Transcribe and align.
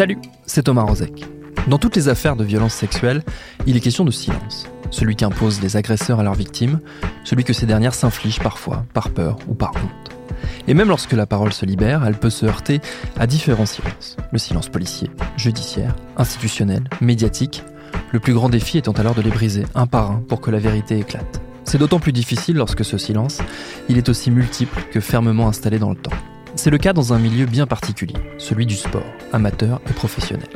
Salut, 0.00 0.16
c'est 0.46 0.62
Thomas 0.62 0.84
Rozek. 0.84 1.26
Dans 1.68 1.76
toutes 1.76 1.94
les 1.94 2.08
affaires 2.08 2.34
de 2.34 2.42
violence 2.42 2.72
sexuelle, 2.72 3.22
il 3.66 3.76
est 3.76 3.80
question 3.80 4.02
de 4.02 4.10
silence. 4.10 4.66
Celui 4.90 5.14
qu'imposent 5.14 5.60
les 5.60 5.76
agresseurs 5.76 6.20
à 6.20 6.22
leurs 6.22 6.36
victimes, 6.36 6.80
celui 7.22 7.44
que 7.44 7.52
ces 7.52 7.66
dernières 7.66 7.92
s'infligent 7.92 8.40
parfois, 8.40 8.86
par 8.94 9.10
peur 9.10 9.36
ou 9.46 9.52
par 9.52 9.72
honte. 9.72 10.38
Et 10.66 10.72
même 10.72 10.88
lorsque 10.88 11.12
la 11.12 11.26
parole 11.26 11.52
se 11.52 11.66
libère, 11.66 12.02
elle 12.06 12.18
peut 12.18 12.30
se 12.30 12.46
heurter 12.46 12.80
à 13.18 13.26
différents 13.26 13.66
silences. 13.66 14.16
Le 14.32 14.38
silence 14.38 14.70
policier, 14.70 15.10
judiciaire, 15.36 15.94
institutionnel, 16.16 16.84
médiatique. 17.02 17.62
Le 18.10 18.20
plus 18.20 18.32
grand 18.32 18.48
défi 18.48 18.78
étant 18.78 18.92
alors 18.92 19.14
de 19.14 19.20
les 19.20 19.28
briser 19.28 19.64
un 19.74 19.86
par 19.86 20.12
un 20.12 20.22
pour 20.26 20.40
que 20.40 20.50
la 20.50 20.60
vérité 20.60 20.98
éclate. 20.98 21.42
C'est 21.64 21.76
d'autant 21.76 22.00
plus 22.00 22.12
difficile 22.12 22.56
lorsque 22.56 22.86
ce 22.86 22.96
silence, 22.96 23.42
il 23.90 23.98
est 23.98 24.08
aussi 24.08 24.30
multiple 24.30 24.80
que 24.90 25.00
fermement 25.00 25.48
installé 25.48 25.78
dans 25.78 25.90
le 25.90 25.96
temps. 25.96 26.16
C'est 26.56 26.70
le 26.70 26.78
cas 26.78 26.92
dans 26.92 27.12
un 27.12 27.18
milieu 27.18 27.46
bien 27.46 27.66
particulier, 27.66 28.16
celui 28.38 28.66
du 28.66 28.76
sport, 28.76 29.06
amateur 29.32 29.80
et 29.88 29.92
professionnel. 29.92 30.48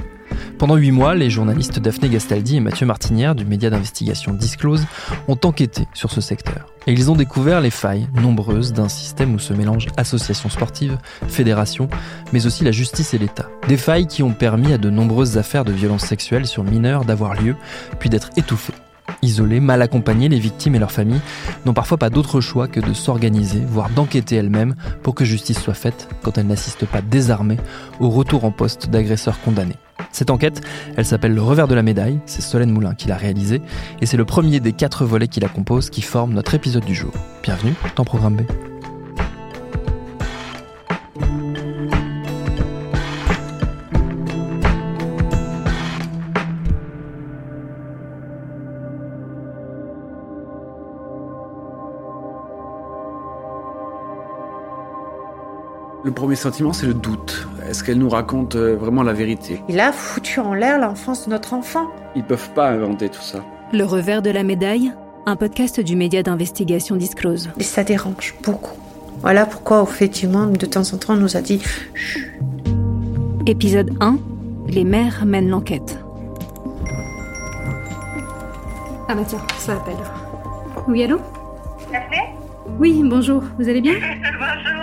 Pendant 0.59 0.77
huit 0.77 0.93
mois, 0.93 1.15
les 1.15 1.31
journalistes 1.31 1.79
Daphné 1.79 2.09
Gastaldi 2.09 2.57
et 2.57 2.61
Mathieu 2.61 2.87
Martinière 2.87 3.35
du 3.35 3.45
média 3.45 3.71
d'investigation 3.71 4.33
Disclose 4.33 4.87
ont 5.29 5.39
enquêté 5.45 5.87
sur 5.95 6.11
ce 6.11 6.21
secteur. 6.21 6.73
Et 6.87 6.93
ils 6.93 7.11
ont 7.11 7.17
découvert 7.17 7.61
les 7.61 7.71
failles 7.71 8.09
nombreuses 8.15 8.73
d'un 8.73 8.89
système 8.89 9.35
où 9.35 9.39
se 9.39 9.53
mélangent 9.53 9.89
associations 9.97 10.49
sportives, 10.49 10.99
fédérations, 11.29 11.89
mais 12.33 12.47
aussi 12.47 12.65
la 12.65 12.73
justice 12.73 13.15
et 13.15 13.19
l'État. 13.19 13.49
Des 13.69 13.77
failles 13.77 14.07
qui 14.07 14.23
ont 14.23 14.33
permis 14.33 14.73
à 14.73 14.79
de 14.79 14.91
nombreuses 14.91 15.39
affaires 15.39 15.65
de 15.65 15.73
violences 15.73 16.05
sexuelles 16.05 16.47
sur 16.47 16.63
mineurs 16.63 17.05
d'avoir 17.05 17.35
lieu, 17.35 17.57
puis 17.99 18.11
d'être 18.11 18.31
étouffées. 18.37 18.75
Isolées, 19.23 19.61
mal 19.61 19.83
accompagnées, 19.83 20.29
les 20.29 20.39
victimes 20.39 20.75
et 20.75 20.79
leurs 20.79 20.93
familles 20.93 21.21
n'ont 21.65 21.75
parfois 21.75 21.99
pas 21.99 22.11
d'autre 22.11 22.41
choix 22.41 22.69
que 22.69 22.81
de 22.81 22.93
s'organiser, 22.93 23.63
voire 23.67 23.91
d'enquêter 23.91 24.37
elles-mêmes 24.37 24.75
pour 25.03 25.15
que 25.15 25.25
justice 25.25 25.61
soit 25.61 25.75
faite 25.75 26.09
quand 26.23 26.39
elles 26.39 26.47
n'assistent 26.47 26.87
pas 26.87 27.01
désarmées 27.01 27.59
au 28.01 28.11
retour 28.11 28.45
en 28.45 28.51
poste 28.51 28.91
d'agresseurs 28.91 29.41
condamnés. 29.41 29.77
Cette 30.13 30.31
enquête, 30.31 30.61
elle 30.97 31.05
s'appelle 31.05 31.35
Le 31.35 31.43
revers 31.43 31.69
de 31.69 31.75
la 31.75 31.83
médaille, 31.83 32.21
c'est 32.27 32.43
Solène 32.43 32.71
Moulin 32.71 32.95
qui 32.95 33.09
l'a 33.09 33.17
réalisée, 33.17 33.63
et 34.01 34.07
c'est 34.07 34.17
le 34.17 34.25
premier 34.25 34.61
des 34.61 34.73
quatre 34.73 35.05
volets 35.05 35.29
qui 35.29 35.41
la 35.41 35.49
composent 35.49 35.91
qui 35.91 36.03
forment 36.03 36.35
notre 36.35 36.55
épisode 36.55 36.85
du 36.85 36.95
jour. 36.95 37.13
Bienvenue 37.43 37.75
dans 37.97 38.05
Programme 38.05 38.37
B. 38.37 38.43
Le 56.05 56.11
premier 56.11 56.37
sentiment, 56.37 56.75
c'est 56.75 56.87
le 56.87 56.93
doute. 56.93 57.49
Est-ce 57.67 57.83
qu'elle 57.83 57.97
nous 57.97 58.11
raconte 58.11 58.57
euh, 58.57 58.77
vraiment 58.77 59.03
la 59.03 59.15
vérité? 59.15 59.63
Il 59.71 59.81
a 59.81 59.91
foutu 59.91 60.39
en 60.39 60.53
l'air 60.53 60.79
l'enfance 60.79 61.25
de 61.25 61.31
notre 61.31 61.55
enfant. 61.55 61.87
Ils 62.15 62.23
peuvent 62.23 62.51
pas 62.51 62.69
inventer 62.69 63.09
tout 63.09 63.23
ça. 63.23 63.43
Le 63.73 63.85
revers 63.85 64.21
de 64.21 64.29
la 64.29 64.43
médaille, 64.43 64.93
un 65.25 65.37
podcast 65.37 65.81
du 65.81 65.97
média 65.97 66.23
d'investigation 66.23 66.97
Disclose. 66.97 67.49
Et 67.59 67.63
ça 67.63 67.85
dérange 67.85 68.35
beaucoup. 68.43 68.75
Voilà 69.23 69.47
pourquoi, 69.47 69.83
effectivement, 69.83 70.47
de 70.47 70.67
temps 70.67 70.93
en 70.93 70.99
temps, 70.99 71.15
on 71.15 71.17
nous 71.17 71.39
a 71.39 71.41
dit 71.41 71.63
Chut. 71.95 72.39
Épisode 73.47 73.91
1 74.01 74.19
Les 74.69 74.85
mères 74.85 75.25
mènent 75.25 75.49
l'enquête. 75.49 75.99
Ah 79.09 79.15
bah 79.15 79.23
tiens, 79.27 79.41
ça 79.57 79.73
appelle. 79.73 79.97
Oui, 80.87 81.03
allô? 81.03 81.19
Oui, 82.79 83.03
bonjour, 83.05 83.43
vous 83.59 83.69
allez 83.71 83.81
bien? 83.81 83.95
Bonjour. 83.95 84.74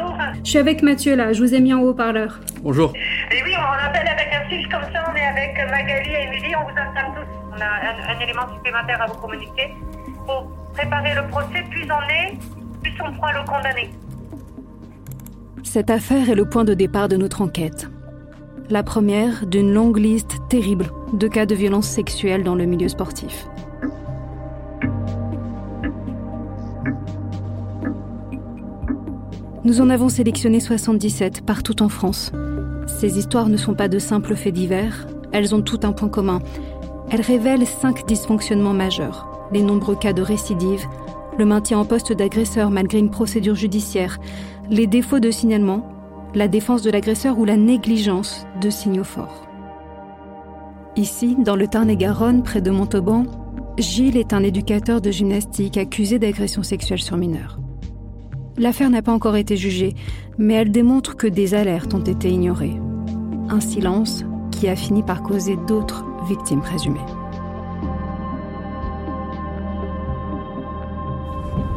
Je 0.44 0.50
suis 0.50 0.58
avec 0.60 0.82
Mathieu 0.82 1.16
là, 1.16 1.34
je 1.34 1.42
vous 1.42 1.54
ai 1.54 1.60
mis 1.60 1.74
en 1.74 1.82
haut-parleur. 1.82 2.40
Bonjour. 2.62 2.92
Et 3.32 3.44
oui, 3.44 3.54
on 3.58 3.86
appelle 3.88 4.08
avec 4.08 4.28
un 4.34 4.50
fil 4.50 4.68
comme 4.70 4.84
ça, 4.92 5.04
on 5.12 5.16
est 5.16 5.26
avec 5.26 5.56
Magali 5.70 6.10
et 6.10 6.24
Émilie, 6.28 6.56
on 6.56 6.64
vous 6.64 6.72
entend 6.72 7.14
tous. 7.16 7.28
On 7.56 7.62
a 7.62 7.66
un, 7.66 8.16
un 8.16 8.20
élément 8.20 8.48
supplémentaire 8.56 9.02
à 9.02 9.06
vous 9.08 9.20
communiquer 9.20 9.74
pour 10.26 10.52
préparer 10.74 11.14
le 11.16 11.28
procès. 11.28 11.64
Plus 11.70 11.88
on 11.92 12.10
est, 12.10 12.38
plus 12.82 12.94
on 13.06 13.14
croit 13.14 13.34
le 13.34 13.46
condamné. 13.46 13.90
Cette 15.64 15.90
affaire 15.90 16.30
est 16.30 16.36
le 16.36 16.46
point 16.46 16.64
de 16.64 16.74
départ 16.74 17.08
de 17.08 17.18
notre 17.18 17.42
enquête. 17.42 17.88
La 18.70 18.84
première 18.84 19.46
d'une 19.46 19.74
longue 19.74 19.98
liste 19.98 20.38
terrible 20.50 20.88
de 21.14 21.28
cas 21.28 21.46
de 21.46 21.56
violence 21.56 21.88
sexuelle 21.88 22.44
dans 22.44 22.56
le 22.56 22.66
milieu 22.66 22.88
sportif. 22.88 23.46
Nous 29.64 29.80
en 29.80 29.92
avons 29.92 30.10
sélectionné 30.10 30.60
77 30.60 31.46
partout 31.46 31.84
en 31.84 31.90
France. 31.90 32.32
Ces 32.88 33.20
histoires 33.20 33.48
ne 33.48 33.58
sont 33.58 33.76
pas 33.76 33.88
de 33.88 34.00
simples 34.00 34.36
faits 34.36 34.56
divers, 34.56 35.06
elles 35.32 35.54
ont 35.54 35.62
tout 35.62 35.82
un 35.84 35.92
point 35.92 36.10
commun. 36.10 36.40
Elles 37.12 37.22
révèlent 37.22 37.68
cinq 37.68 38.08
dysfonctionnements 38.08 38.74
majeurs, 38.74 39.48
les 39.52 39.62
nombreux 39.62 39.96
cas 39.96 40.14
de 40.14 40.24
récidive, 40.24 40.88
le 41.38 41.46
maintien 41.46 41.78
en 41.78 41.86
poste 41.86 42.12
d'agresseur 42.12 42.72
malgré 42.72 42.98
une 42.98 43.12
procédure 43.12 43.54
judiciaire, 43.54 44.18
les 44.72 44.88
défauts 44.88 45.20
de 45.20 45.30
signalement, 45.30 45.88
la 46.34 46.48
défense 46.48 46.82
de 46.82 46.90
l'agresseur 46.90 47.38
ou 47.38 47.46
la 47.46 47.56
négligence 47.56 48.48
de 48.62 48.72
signaux 48.72 49.04
forts. 49.04 49.48
Ici, 50.96 51.38
dans 51.38 51.56
le 51.56 51.68
Tarn-et-Garonne, 51.68 52.42
près 52.42 52.62
de 52.62 52.72
Montauban, 52.72 53.26
Gilles 53.78 54.18
est 54.18 54.34
un 54.34 54.42
éducateur 54.42 55.02
de 55.02 55.12
gymnastique 55.12 55.78
accusé 55.78 56.18
d'agression 56.18 56.64
sexuelle 56.64 57.02
sur 57.02 57.16
mineurs. 57.16 57.60
L'affaire 58.62 58.92
n'a 58.92 59.02
pas 59.02 59.12
encore 59.12 59.38
été 59.38 59.58
jugée, 59.58 59.96
mais 60.38 60.54
elle 60.54 60.70
démontre 60.70 61.18
que 61.18 61.26
des 61.26 61.56
alertes 61.56 61.96
ont 61.96 62.04
été 62.04 62.30
ignorées. 62.30 62.80
Un 63.50 63.60
silence 63.60 64.24
qui 64.52 64.70
a 64.70 64.76
fini 64.76 65.02
par 65.02 65.24
causer 65.24 65.58
d'autres 65.66 66.06
victimes 66.28 66.62
présumées. 66.62 67.00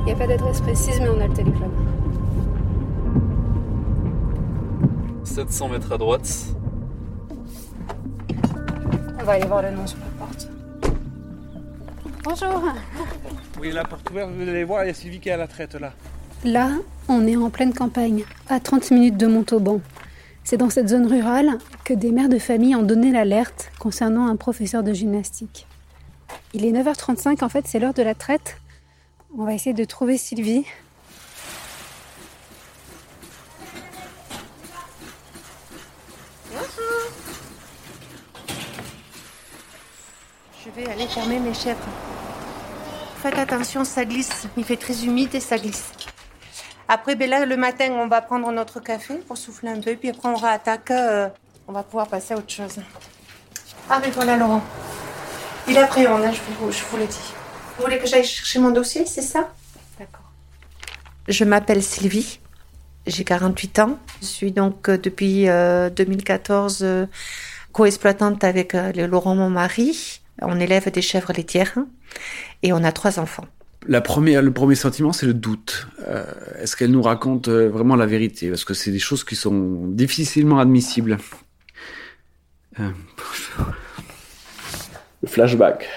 Il 0.00 0.05
n'y 0.05 0.12
a 0.12 0.15
pas 0.15 0.27
d'adresse 0.27 0.61
précise, 0.61 1.00
mais 1.00 1.09
on 1.09 1.19
a 1.23 1.27
le 1.27 1.33
téléphone. 1.33 1.71
700 5.23 5.69
mètres 5.71 5.91
à 5.91 5.97
droite. 5.97 6.55
On 9.19 9.25
va 9.25 9.33
aller 9.33 9.47
voir 9.47 9.62
le 9.62 9.71
nom 9.71 9.87
sur 9.87 9.97
la 10.00 10.27
porte. 10.27 10.50
Bonjour 12.25 12.62
Oui, 13.59 13.73
la 13.73 13.84
porte 13.84 14.11
ouverte, 14.11 14.33
vous 14.37 14.47
allez 14.47 14.65
voir, 14.65 14.84
il 14.84 14.89
y 14.89 14.91
a 14.91 14.94
Sylvie 14.94 15.19
qui 15.19 15.31
est 15.31 15.33
à 15.33 15.39
la 15.39 15.47
traite 15.47 15.77
là. 15.77 15.94
Là, 16.44 16.72
on 17.09 17.27
est 17.27 17.37
en 17.37 17.49
pleine 17.49 17.72
campagne, 17.72 18.22
à 18.50 18.60
30 18.60 18.91
minutes 18.91 19.16
de 19.16 19.27
Montauban. 19.27 19.81
C'est 20.44 20.59
dans 20.59 20.69
cette 20.69 20.91
zone 20.91 21.06
rurale 21.06 21.56
que 21.84 21.94
des 21.94 22.12
mères 22.12 22.28
de 22.28 22.38
famille 22.38 22.77
ont 22.77 22.82
donné 22.82 23.10
l'alerte 23.10 23.72
concernant 23.78 24.27
un 24.27 24.37
professeur 24.37 24.82
de 24.82 24.93
gymnastique. 24.93 25.66
Il 26.53 26.66
est 26.66 26.72
9h35, 26.72 27.43
en 27.43 27.49
fait, 27.49 27.66
c'est 27.66 27.78
l'heure 27.78 27.94
de 27.94 28.03
la 28.03 28.15
traite. 28.15 28.59
On 29.38 29.44
va 29.44 29.55
essayer 29.55 29.72
de 29.72 29.84
trouver 29.84 30.19
Sylvie. 30.19 30.66
Je 40.62 40.71
vais 40.76 40.91
aller 40.91 41.06
fermer 41.06 41.41
mes 41.41 41.55
chèvres. 41.55 41.78
Faites 43.22 43.38
attention, 43.38 43.84
ça 43.84 44.05
glisse. 44.05 44.47
Il 44.59 44.65
fait 44.65 44.76
très 44.76 45.06
humide 45.06 45.34
et 45.34 45.41
ça 45.41 45.56
glisse. 45.56 45.94
Après, 46.89 47.17
ben 47.17 47.28
là, 47.31 47.47
le 47.47 47.56
matin, 47.56 47.89
on 47.93 48.09
va 48.09 48.21
prendre 48.21 48.50
notre 48.53 48.81
café 48.81 49.15
pour 49.27 49.39
souffler 49.39 49.71
un 49.71 49.81
peu. 49.81 49.95
Puis 49.97 50.11
après, 50.11 50.28
on 50.28 50.37
réattaque. 50.37 50.91
euh, 50.91 51.28
on 51.67 51.72
va 51.72 51.83
pouvoir 51.83 52.09
passer 52.09 52.34
à 52.34 52.37
autre 52.37 52.50
chose. 52.53 52.77
Ah, 53.89 53.99
mais 54.03 54.11
voilà, 54.11 54.37
Laurent. 54.37 54.62
Il 55.67 55.78
a, 55.78 55.89
je 55.89 56.41
vous, 56.61 56.71
je 56.71 56.84
vous 56.84 56.97
le 56.99 57.06
dis. 57.06 57.33
Vous 57.77 57.84
voulez 57.84 57.99
que 57.99 58.06
j'aille 58.06 58.25
chercher 58.25 58.58
mon 58.58 58.70
dossier, 58.70 59.06
c'est 59.06 59.23
ça? 59.23 59.50
D'accord. 59.99 60.31
Je 61.26 61.44
m'appelle 61.44 61.82
Sylvie. 61.82 62.38
J'ai 63.06 63.25
48 63.25 63.79
ans. 63.79 63.99
Je 64.20 64.26
suis 64.26 64.53
donc 64.53 64.88
euh, 64.88 64.99
depuis 64.99 65.49
euh, 65.49 65.88
2014 65.88 66.81
euh, 66.82 67.06
co-exploitante 67.73 68.44
avec 68.44 68.75
euh, 68.75 68.93
Laurent, 69.06 69.35
mon 69.35 69.49
mari. 69.50 70.20
On 70.43 70.61
élève 70.61 70.91
des 70.91 71.03
chèvres 71.03 71.32
laitières 71.32 71.79
et 72.62 72.73
on 72.73 72.85
a 72.85 72.93
trois 72.93 73.19
enfants. 73.19 73.47
La 73.86 74.00
première, 74.00 74.40
le 74.40 74.50
premier 74.50 74.75
sentiment, 74.76 75.12
c'est 75.12 75.26
le 75.26 75.34
doute. 75.34 75.86
Euh, 76.08 76.25
Est-ce 76.60 76.75
qu'elle 76.76 76.90
nous 76.90 77.02
raconte 77.02 77.48
euh, 77.48 77.69
vraiment 77.69 77.96
la 77.96 78.06
vérité? 78.06 78.48
Parce 78.48 78.64
que 78.64 78.72
c'est 78.72 78.90
des 78.90 78.98
choses 78.98 79.25
qui 79.25 79.36
sont 79.36 79.88
difficilement 79.88 80.58
admissibles. 80.58 81.19
Euh, 82.81 82.88
le 85.22 85.28
flashback. 85.28 85.88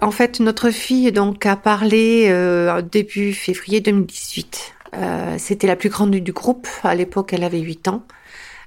En 0.00 0.10
fait, 0.10 0.40
notre 0.40 0.70
fille 0.70 1.12
donc 1.12 1.46
a 1.46 1.56
parlé 1.56 2.26
euh, 2.28 2.82
début 2.82 3.32
février 3.32 3.80
2018. 3.80 4.74
Euh, 4.94 5.36
C'était 5.38 5.66
la 5.66 5.76
plus 5.76 5.88
grande 5.88 6.10
du 6.10 6.32
groupe. 6.32 6.66
À 6.82 6.94
l'époque, 6.94 7.32
elle 7.32 7.44
avait 7.44 7.60
8 7.60 7.88
ans. 7.88 8.02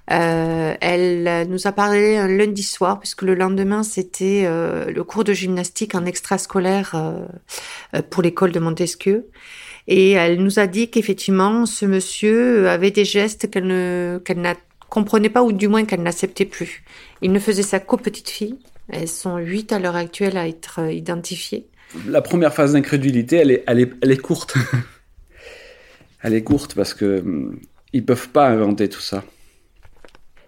Euh, 0.10 0.76
elle 0.80 1.28
euh, 1.28 1.46
nous 1.46 1.68
a 1.68 1.72
parlé 1.72 2.18
un 2.18 2.28
lundi 2.28 2.64
soir, 2.64 3.00
puisque 3.00 3.24
le 3.24 3.36
lendemain, 3.36 3.84
c'était 3.84 4.44
euh, 4.46 4.90
le 4.90 5.04
cours 5.04 5.24
de 5.24 5.34
gymnastique 5.34 5.96
en 5.96 6.06
extrascolaire 6.06 6.94
euh, 6.96 7.26
euh, 7.96 8.02
pour 8.10 8.24
l'école 8.24 8.52
de 8.52 8.60
Montesquieu. 8.60 9.28
Et 9.88 10.12
elle 10.12 10.42
nous 10.44 10.60
a 10.60 10.68
dit 10.68 10.90
qu'effectivement, 10.90 11.66
ce 11.66 11.86
monsieur 11.86 12.70
avait 12.70 12.92
des 12.92 13.06
gestes 13.06 13.50
qu'elle 13.50 13.68
ne, 13.68 14.20
comprenait 14.90 15.30
pas 15.30 15.44
ou 15.44 15.52
du 15.52 15.68
moins 15.68 15.86
qu'elle 15.86 16.04
n'acceptait 16.04 16.46
plus. 16.46 16.84
Il 17.22 17.32
ne 17.32 17.40
faisait 17.40 17.64
ça 17.64 17.80
qu'aux 17.80 17.98
petites 17.98 18.30
filles. 18.30 18.58
Elles 18.90 19.08
sont 19.08 19.38
huit 19.38 19.72
à 19.72 19.80
l'heure 19.80 19.96
actuelle 19.96 20.38
à 20.38 20.48
être 20.48 20.80
euh, 20.80 20.92
identifiées. 20.92 21.68
La 22.08 22.22
première 22.22 22.54
phase 22.54 22.74
d'incrédulité, 22.74 23.38
elle 23.38 23.52
est, 23.52 23.64
elle, 23.68 23.80
est, 23.80 23.92
elle 24.02 24.12
est 24.12 24.18
courte. 24.18 24.56
elle 26.22 26.34
est 26.34 26.44
courte 26.44 26.74
parce 26.76 26.94
que 26.94 27.20
hum, 27.20 27.60
ils 27.94 28.06
peuvent 28.06 28.30
pas 28.30 28.48
inventer 28.48 28.90
tout 28.90 29.02
ça. 29.02 29.24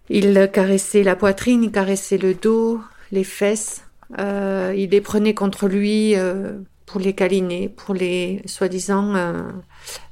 Il 0.10 0.50
caressait 0.52 1.04
la 1.04 1.16
poitrine, 1.16 1.64
il 1.64 1.72
caressait 1.72 2.18
le 2.18 2.34
dos, 2.34 2.82
les 3.12 3.24
fesses. 3.24 3.84
Euh, 4.18 4.74
il 4.76 4.90
les 4.90 5.02
prenait 5.02 5.36
contre 5.36 5.68
lui 5.68 6.16
euh, 6.16 6.54
pour 6.88 7.00
les 7.00 7.14
câliner, 7.14 7.70
pour 7.70 7.94
les 7.94 8.42
soi-disant 8.46 9.16
euh, 9.16 9.44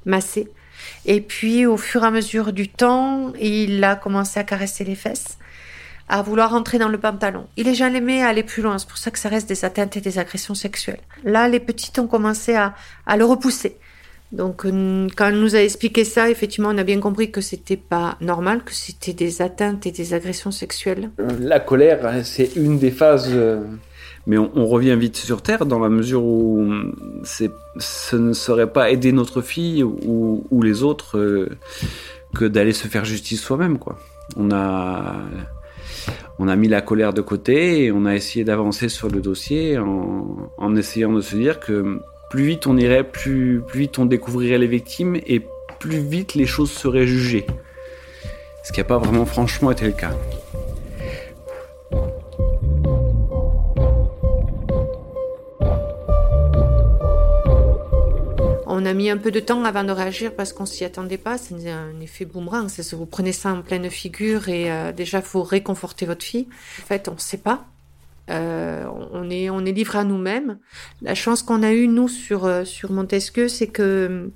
masser. 0.06 0.50
Et 1.06 1.22
puis, 1.22 1.66
au 1.66 1.78
fur 1.78 2.04
et 2.04 2.08
à 2.08 2.12
mesure 2.12 2.54
du 2.54 2.70
temps, 2.70 3.34
il 3.42 3.84
a 3.84 3.96
commencé 3.96 4.40
à 4.40 4.44
caresser 4.44 4.84
les 4.84 4.94
fesses, 4.94 5.40
à 6.08 6.22
vouloir 6.22 6.52
rentrer 6.52 6.78
dans 6.78 6.90
le 6.90 7.00
pantalon. 7.00 7.48
Il 7.58 7.68
est 7.68 7.74
jamais 7.74 7.98
aimé 7.98 8.22
aller 8.22 8.44
plus 8.44 8.62
loin, 8.62 8.78
c'est 8.78 8.88
pour 8.88 9.00
ça 9.00 9.10
que 9.10 9.18
ça 9.18 9.30
reste 9.30 9.50
des 9.50 9.66
atteintes 9.66 9.98
et 9.98 10.02
des 10.02 10.20
agressions 10.20 10.54
sexuelles. 10.54 11.02
Là, 11.24 11.48
les 11.48 11.60
petites 11.60 11.98
ont 11.98 12.08
commencé 12.08 12.54
à, 12.54 12.76
à 13.08 13.18
le 13.18 13.26
repousser. 13.26 13.78
Donc, 14.32 14.66
euh, 14.66 15.08
quand 15.16 15.28
elle 15.28 15.40
nous 15.40 15.56
a 15.56 15.60
expliqué 15.62 16.04
ça, 16.04 16.30
effectivement, 16.30 16.70
on 16.74 16.78
a 16.78 16.84
bien 16.84 17.00
compris 17.00 17.32
que 17.32 17.40
c'était 17.42 17.78
pas 17.78 18.18
normal, 18.20 18.64
que 18.64 18.74
c'était 18.74 19.14
des 19.14 19.42
atteintes 19.42 19.86
et 19.86 19.92
des 19.92 20.14
agressions 20.14 20.52
sexuelles. 20.52 21.10
La 21.40 21.60
colère, 21.60 22.26
c'est 22.26 22.56
une 22.58 22.78
des 22.78 22.92
phases. 22.92 23.30
euh, 23.32 23.62
Mais 24.26 24.38
on, 24.38 24.52
on 24.56 24.66
revient 24.68 24.98
vite 25.00 25.16
sur 25.16 25.42
Terre 25.42 25.66
dans 25.66 25.80
la 25.80 25.88
mesure 25.88 26.24
où 26.26 26.60
hum, 26.60 26.94
ce 27.24 28.16
ne 28.18 28.34
serait 28.34 28.72
pas 28.72 28.90
aider 28.92 29.14
notre 29.14 29.42
fille 29.42 29.84
ou, 29.84 30.46
ou 30.52 30.62
les 30.62 30.84
autres 30.84 31.18
euh, 31.18 31.50
que 32.36 32.44
d'aller 32.44 32.74
se 32.74 32.90
faire 32.90 33.06
justice 33.06 33.40
soi-même. 33.42 33.78
quoi. 33.80 33.98
On 34.36 34.52
a, 34.52 35.16
on 36.38 36.50
a 36.50 36.56
mis 36.58 36.68
la 36.68 36.82
colère 36.82 37.14
de 37.14 37.22
côté 37.22 37.86
et 37.86 37.92
on 37.94 38.06
a 38.06 38.14
essayé 38.14 38.44
d'avancer 38.44 38.90
sur 38.90 39.08
le 39.10 39.22
dossier 39.22 39.78
en, 39.78 40.50
en 40.58 40.76
essayant 40.76 41.14
de 41.14 41.22
se 41.22 41.38
dire 41.38 41.62
que 41.62 42.02
plus 42.30 42.46
vite 42.46 42.68
on 42.68 42.78
irait, 42.78 43.04
plus, 43.04 43.62
vite 43.74 44.00
on 44.00 44.06
découvrirait 44.06 44.58
les 44.58 44.68
victimes 44.68 45.16
et 45.26 45.42
plus 45.80 46.00
vite 46.00 46.34
les 46.34 46.46
choses 46.46 46.72
seraient 46.72 47.08
jugées. 47.08 47.46
Ce 48.64 48.72
qui 48.72 48.80
n'a 48.80 48.84
pas 48.84 48.98
vraiment 48.98 49.26
franchement 49.26 49.72
été 49.72 49.86
le 49.86 49.94
cas. 49.94 50.12
On 58.70 58.86
a 58.86 58.94
mis 58.94 59.10
un 59.10 59.18
peu 59.18 59.32
de 59.32 59.40
temps 59.40 59.64
avant 59.64 59.84
de 59.84 59.92
réagir 59.92 60.36
parce 60.36 60.54
qu'on 60.54 60.66
s'y 60.66 60.84
attendait 60.84 61.18
pas. 61.18 61.38
C'est 61.38 61.70
un 61.70 62.00
effet 62.02 62.26
boomerang. 62.26 62.68
Vous 62.94 63.06
prenez 63.06 63.32
ça 63.32 63.52
en 63.52 63.62
pleine 63.62 63.90
figure 63.90 64.50
et 64.50 64.72
euh, 64.72 64.92
déjà 64.92 65.22
faut 65.22 65.42
réconforter 65.42 66.06
votre 66.06 66.24
fille. 66.24 66.48
En 66.84 66.86
fait, 66.86 67.08
on 67.08 67.14
ne 67.14 67.20
sait 67.20 67.38
pas. 67.38 67.66
Euh, 68.30 68.86
on 69.14 69.30
est 69.30 69.50
on 69.50 69.66
est 69.66 69.72
livré 69.72 70.00
à 70.00 70.04
nous-mêmes. 70.04 70.60
La 71.02 71.16
chance 71.16 71.44
qu'on 71.44 71.64
a 71.64 71.72
eue 71.72 71.88
nous 71.88 72.08
sur 72.08 72.46
euh, 72.46 72.66
sur 72.66 72.92
Montesquieu, 72.92 73.48
c'est 73.48 73.68
que 73.68 74.32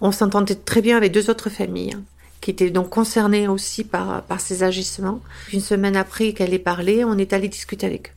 on 0.00 0.12
s'entendait 0.12 0.54
très 0.54 0.82
bien 0.82 0.96
avec 0.96 1.12
deux 1.12 1.30
autres 1.30 1.50
familles 1.50 1.94
hein, 1.94 2.02
qui 2.40 2.50
étaient 2.50 2.70
donc 2.70 2.90
concernées 2.90 3.48
aussi 3.48 3.84
par 3.84 4.22
par 4.22 4.40
ces 4.40 4.62
agissements. 4.62 5.20
Une 5.52 5.60
semaine 5.60 5.96
après 5.96 6.32
qu'elle 6.32 6.54
ait 6.54 6.58
parlé, 6.58 7.04
on 7.04 7.18
est 7.18 7.32
allé 7.32 7.48
discuter 7.48 7.86
avec 7.86 8.08
eux. 8.08 8.12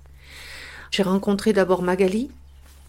J'ai 0.91 1.03
rencontré 1.03 1.51
d'abord 1.51 1.81
Magali, 1.81 2.29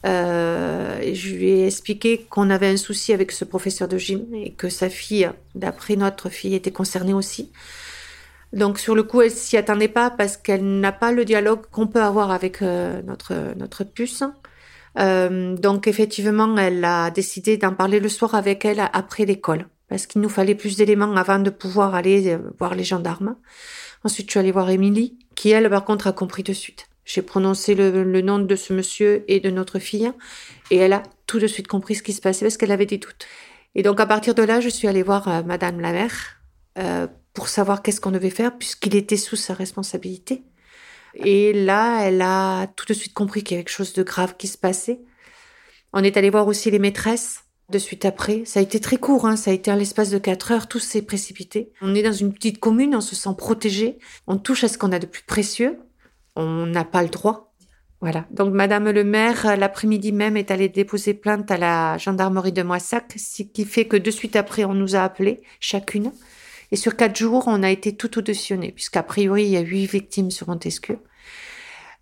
euh, 0.04 1.00
et 1.00 1.14
je 1.14 1.34
lui 1.34 1.50
ai 1.50 1.66
expliqué 1.66 2.26
qu'on 2.28 2.50
avait 2.50 2.68
un 2.68 2.76
souci 2.76 3.12
avec 3.12 3.32
ce 3.32 3.44
professeur 3.44 3.88
de 3.88 3.98
gym 3.98 4.24
et 4.34 4.52
que 4.52 4.68
sa 4.68 4.88
fille, 4.88 5.28
d'après 5.54 5.96
notre 5.96 6.28
fille, 6.28 6.54
était 6.54 6.70
concernée 6.70 7.14
aussi. 7.14 7.50
Donc 8.52 8.78
sur 8.78 8.94
le 8.94 9.02
coup, 9.02 9.22
elle 9.22 9.30
s'y 9.30 9.56
attendait 9.56 9.88
pas 9.88 10.10
parce 10.10 10.36
qu'elle 10.36 10.80
n'a 10.80 10.92
pas 10.92 11.12
le 11.12 11.24
dialogue 11.24 11.66
qu'on 11.70 11.86
peut 11.86 12.02
avoir 12.02 12.30
avec 12.30 12.62
euh, 12.62 13.02
notre 13.02 13.54
notre 13.56 13.84
puce. 13.84 14.22
Euh, 14.98 15.56
donc 15.56 15.86
effectivement, 15.86 16.56
elle 16.56 16.84
a 16.84 17.10
décidé 17.10 17.56
d'en 17.56 17.74
parler 17.74 18.00
le 18.00 18.08
soir 18.08 18.34
avec 18.34 18.64
elle 18.64 18.80
après 18.92 19.26
l'école 19.26 19.66
parce 19.88 20.06
qu'il 20.06 20.20
nous 20.20 20.28
fallait 20.28 20.54
plus 20.54 20.76
d'éléments 20.76 21.14
avant 21.16 21.38
de 21.38 21.50
pouvoir 21.50 21.94
aller 21.94 22.28
euh, 22.28 22.38
voir 22.58 22.74
les 22.74 22.84
gendarmes. 22.84 23.36
Ensuite, 24.04 24.28
je 24.28 24.32
suis 24.32 24.40
allée 24.40 24.52
voir 24.52 24.70
Émilie, 24.70 25.18
qui 25.34 25.50
elle, 25.50 25.68
par 25.68 25.84
contre, 25.84 26.06
a 26.06 26.12
compris 26.12 26.42
de 26.42 26.52
suite. 26.52 26.88
J'ai 27.04 27.22
prononcé 27.22 27.74
le, 27.74 28.04
le 28.04 28.20
nom 28.20 28.38
de 28.38 28.56
ce 28.56 28.72
monsieur 28.72 29.24
et 29.28 29.40
de 29.40 29.50
notre 29.50 29.78
fille, 29.78 30.10
et 30.70 30.76
elle 30.76 30.92
a 30.92 31.02
tout 31.26 31.38
de 31.38 31.46
suite 31.46 31.68
compris 31.68 31.94
ce 31.94 32.02
qui 32.02 32.12
se 32.12 32.20
passait 32.20 32.44
parce 32.44 32.56
qu'elle 32.56 32.72
avait 32.72 32.86
des 32.86 32.98
doutes. 32.98 33.26
Et 33.74 33.82
donc, 33.82 34.00
à 34.00 34.06
partir 34.06 34.34
de 34.34 34.42
là, 34.42 34.60
je 34.60 34.68
suis 34.68 34.88
allée 34.88 35.02
voir 35.02 35.44
Madame 35.44 35.80
la 35.80 35.92
mère 35.92 36.40
pour 37.36 37.48
savoir 37.48 37.82
qu'est-ce 37.82 38.00
qu'on 38.00 38.10
devait 38.10 38.30
faire 38.30 38.56
puisqu'il 38.56 38.96
était 38.96 39.18
sous 39.18 39.36
sa 39.36 39.52
responsabilité. 39.54 40.42
Et 41.14 41.52
là, 41.52 42.00
elle 42.02 42.22
a 42.22 42.66
tout 42.66 42.86
de 42.86 42.94
suite 42.94 43.12
compris 43.12 43.44
qu'il 43.44 43.54
y 43.54 43.58
avait 43.58 43.64
quelque 43.64 43.74
chose 43.74 43.92
de 43.92 44.02
grave 44.02 44.36
qui 44.36 44.48
se 44.48 44.58
passait. 44.58 45.00
On 45.92 46.02
est 46.02 46.16
allé 46.16 46.30
voir 46.30 46.48
aussi 46.48 46.70
les 46.70 46.78
maîtresses 46.78 47.44
de 47.68 47.78
suite 47.78 48.06
après. 48.06 48.44
Ça 48.46 48.60
a 48.60 48.62
été 48.62 48.80
très 48.80 48.96
court, 48.96 49.26
hein. 49.26 49.36
ça 49.36 49.50
a 49.50 49.54
été 49.54 49.70
à 49.70 49.76
l'espace 49.76 50.10
de 50.10 50.18
quatre 50.18 50.50
heures, 50.50 50.66
tout 50.66 50.78
s'est 50.78 51.02
précipité. 51.02 51.72
On 51.82 51.94
est 51.94 52.02
dans 52.02 52.12
une 52.12 52.32
petite 52.32 52.58
commune, 52.58 52.96
on 52.96 53.00
se 53.00 53.14
sent 53.14 53.34
protégé, 53.36 53.98
on 54.26 54.38
touche 54.38 54.64
à 54.64 54.68
ce 54.68 54.78
qu'on 54.78 54.92
a 54.92 54.98
de 54.98 55.06
plus 55.06 55.24
précieux, 55.24 55.78
on 56.36 56.66
n'a 56.66 56.84
pas 56.84 57.02
le 57.02 57.08
droit. 57.10 57.52
Voilà. 58.00 58.26
Donc, 58.30 58.52
Madame 58.52 58.90
le 58.90 59.04
maire, 59.04 59.56
l'après-midi 59.56 60.12
même, 60.12 60.36
est 60.36 60.50
allée 60.50 60.68
déposer 60.68 61.12
plainte 61.14 61.50
à 61.50 61.56
la 61.56 61.98
gendarmerie 61.98 62.52
de 62.52 62.62
Moissac, 62.62 63.12
ce 63.16 63.42
qui 63.42 63.64
fait 63.64 63.86
que 63.86 63.96
de 63.96 64.10
suite 64.10 64.36
après, 64.36 64.64
on 64.64 64.74
nous 64.74 64.96
a 64.96 65.00
appelés, 65.00 65.42
chacune. 65.60 66.12
Et 66.72 66.76
sur 66.76 66.96
quatre 66.96 67.16
jours, 67.16 67.44
on 67.46 67.62
a 67.62 67.70
été 67.70 67.96
tout 67.96 68.18
auditionné, 68.18 68.72
puisqu'a 68.72 69.02
priori, 69.02 69.44
il 69.44 69.50
y 69.50 69.56
a 69.56 69.60
huit 69.60 69.86
victimes 69.86 70.30
sur 70.30 70.48
Montesquieu. 70.48 70.98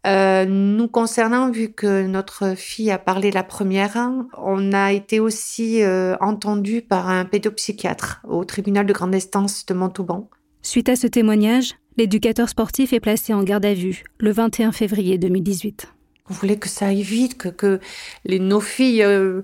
Euh, 0.06 0.44
nous 0.44 0.88
concernant, 0.88 1.50
vu 1.50 1.72
que 1.72 2.06
notre 2.06 2.54
fille 2.56 2.90
a 2.90 2.98
parlé 2.98 3.30
la 3.30 3.42
première, 3.42 3.96
on 4.36 4.72
a 4.72 4.92
été 4.92 5.18
aussi 5.18 5.82
euh, 5.82 6.14
entendu 6.20 6.82
par 6.82 7.08
un 7.08 7.24
pédopsychiatre 7.24 8.20
au 8.28 8.44
tribunal 8.44 8.84
de 8.84 8.92
grande 8.92 9.14
instance 9.14 9.64
de 9.64 9.72
Montauban. 9.72 10.28
Suite 10.60 10.90
à 10.90 10.96
ce 10.96 11.06
témoignage, 11.06 11.74
l'éducateur 11.96 12.50
sportif 12.50 12.92
est 12.92 13.00
placé 13.00 13.32
en 13.32 13.42
garde 13.42 13.64
à 13.64 13.72
vue 13.72 14.04
le 14.18 14.30
21 14.30 14.72
février 14.72 15.16
2018. 15.16 15.88
On 16.30 16.34
voulait 16.34 16.56
que 16.56 16.68
ça 16.68 16.86
aille 16.86 17.02
vite, 17.02 17.36
que, 17.36 17.48
que 17.48 17.80
les, 18.24 18.38
nos 18.38 18.60
filles 18.60 19.02
euh, 19.02 19.42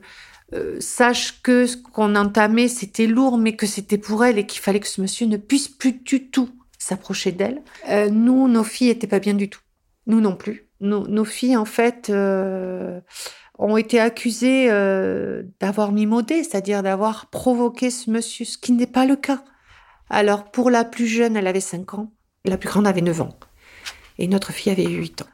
euh, 0.52 0.76
sachent 0.80 1.42
que 1.42 1.66
ce 1.66 1.76
qu'on 1.76 2.16
entamait, 2.16 2.69
c'était 2.69 3.07
lourd, 3.07 3.38
mais 3.38 3.57
que 3.57 3.66
c'était 3.66 3.99
pour 3.99 4.25
elles 4.25 4.38
et 4.38 4.47
qu'il 4.47 4.61
fallait 4.61 4.80
que 4.80 4.88
ce 4.88 5.00
monsieur 5.00 5.26
ne 5.26 5.37
puisse 5.37 5.69
plus 5.69 5.92
du 5.92 6.28
tout 6.30 6.50
s'approcher 6.78 7.30
d'elles. 7.30 7.62
Euh, 7.88 8.09
nous, 8.11 8.49
nos 8.49 8.64
filles 8.64 8.90
étaient 8.90 9.07
pas 9.07 9.21
bien 9.21 9.35
du 9.35 9.49
tout. 9.49 9.61
Nous 10.07 10.21
non 10.21 10.35
plus. 10.35 10.66
Nos, 10.80 11.07
nos 11.07 11.25
filles, 11.25 11.57
en 11.57 11.66
fait, 11.66 12.11
euh, 12.11 13.00
ont 13.59 13.76
été 13.76 14.00
accusées 14.00 14.69
euh, 14.71 15.42
d'avoir 15.61 15.92
mimaudé, 15.92 16.42
c'est-à-dire 16.42 16.83
d'avoir 16.83 17.26
provoqué 17.26 17.90
ce 17.90 18.11
monsieur, 18.11 18.45
ce 18.45 18.59
qui 18.59 18.73
n'est 18.73 18.87
pas 18.87 19.04
le 19.04 19.16
cas. 19.16 19.45
Alors, 20.09 20.50
pour 20.50 20.71
la 20.71 20.85
plus 20.85 21.07
jeune, 21.07 21.37
elle 21.37 21.47
avait 21.47 21.61
5 21.61 21.95
ans. 21.95 22.12
La 22.45 22.57
plus 22.57 22.69
grande 22.69 22.87
avait 22.87 23.02
9 23.02 23.21
ans. 23.21 23.38
Et 24.19 24.26
notre 24.26 24.52
fille 24.52 24.73
avait 24.73 24.87
8 24.87 25.23
ans. 25.23 25.26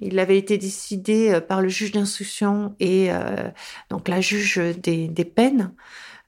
Il 0.00 0.18
avait 0.18 0.38
été 0.38 0.58
décidé 0.58 1.30
euh, 1.30 1.40
par 1.40 1.60
le 1.60 1.68
juge 1.68 1.92
d'instruction 1.92 2.74
et 2.80 3.08
euh, 3.10 3.48
donc 3.90 4.08
la 4.08 4.20
juge 4.20 4.58
des, 4.58 5.08
des 5.08 5.24
peines, 5.24 5.72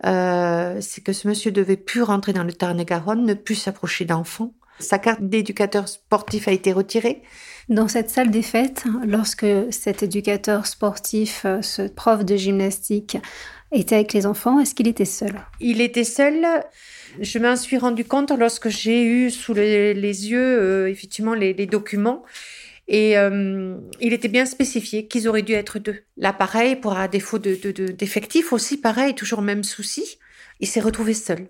euh, 0.07 0.79
c'est 0.81 1.03
que 1.03 1.12
ce 1.12 1.29
monsieur 1.29 1.53
devait 1.53 1.77
plus 1.77 2.03
rentrer 2.03 2.33
dans 2.33 2.45
le 2.45 2.53
Tarn-et-Garonne, 2.53 3.25
ne 3.25 3.35
plus 3.35 3.55
s'approcher 3.55 4.05
d'enfants. 4.05 4.53
Sa 4.79 4.99
carte 4.99 5.23
d'éducateur 5.23 5.89
sportif 5.89 6.49
a 6.49 6.53
été 6.53 6.73
retirée. 6.73 7.23
Dans 7.69 7.87
cette 7.87 8.09
salle 8.09 8.31
des 8.31 8.43
fêtes, 8.43 8.85
lorsque 9.07 9.47
cet 9.71 10.03
éducateur 10.03 10.67
sportif, 10.67 11.45
ce 11.61 11.83
prof 11.87 12.25
de 12.25 12.35
gymnastique, 12.35 13.19
était 13.73 13.97
avec 13.97 14.12
les 14.12 14.27
enfants, 14.27 14.59
est-ce 14.59 14.75
qu'il 14.75 14.89
était 14.89 15.05
seul? 15.05 15.33
Il 15.61 15.81
était 15.81 16.05
seul. 16.05 16.47
Je 17.21 17.39
m'en 17.39 17.57
suis 17.57 17.79
rendu 17.79 18.05
compte 18.05 18.33
lorsque 18.37 18.69
j'ai 18.69 19.05
eu 19.05 19.31
sous 19.31 19.55
les, 19.55 19.95
les 19.95 20.31
yeux, 20.31 20.61
euh, 20.61 20.91
effectivement, 20.91 21.35
les, 21.35 21.53
les 21.53 21.67
documents. 21.67 22.25
Et 22.92 23.16
euh, 23.16 23.76
il 24.00 24.12
était 24.12 24.26
bien 24.26 24.44
spécifié 24.44 25.06
qu'ils 25.06 25.28
auraient 25.28 25.42
dû 25.42 25.52
être 25.52 25.78
deux. 25.78 26.00
Là, 26.16 26.32
pareil, 26.32 26.75
pour 26.75 26.94
un 26.94 27.06
défaut 27.06 27.38
de, 27.38 27.54
de, 27.54 27.70
de- 27.70 27.92
d'effectif 27.92 28.52
aussi, 28.52 28.76
pareil, 28.78 29.14
toujours 29.14 29.42
même 29.42 29.62
souci. 29.62 30.18
Il 30.59 30.66
s'est 30.66 30.80
retrouvé 30.80 31.14
seul. 31.14 31.47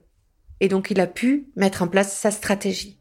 Et 0.61 0.69
donc, 0.69 0.91
il 0.91 1.01
a 1.01 1.07
pu 1.07 1.47
mettre 1.57 1.81
en 1.83 1.89
place 1.89 2.15
sa 2.15 2.31
stratégie. 2.31 2.99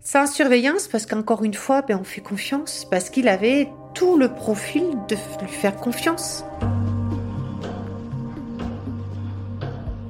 Sans 0.00 0.26
surveillance, 0.26 0.88
parce 0.88 1.04
qu'encore 1.04 1.44
une 1.44 1.52
fois, 1.52 1.82
ben, 1.82 1.98
on 2.00 2.04
fait 2.04 2.22
confiance, 2.22 2.86
parce 2.90 3.10
qu'il 3.10 3.28
avait 3.28 3.68
tout 3.94 4.16
le 4.16 4.32
profil 4.32 4.84
de 5.10 5.16
lui 5.44 5.52
faire 5.52 5.76
confiance. 5.76 6.44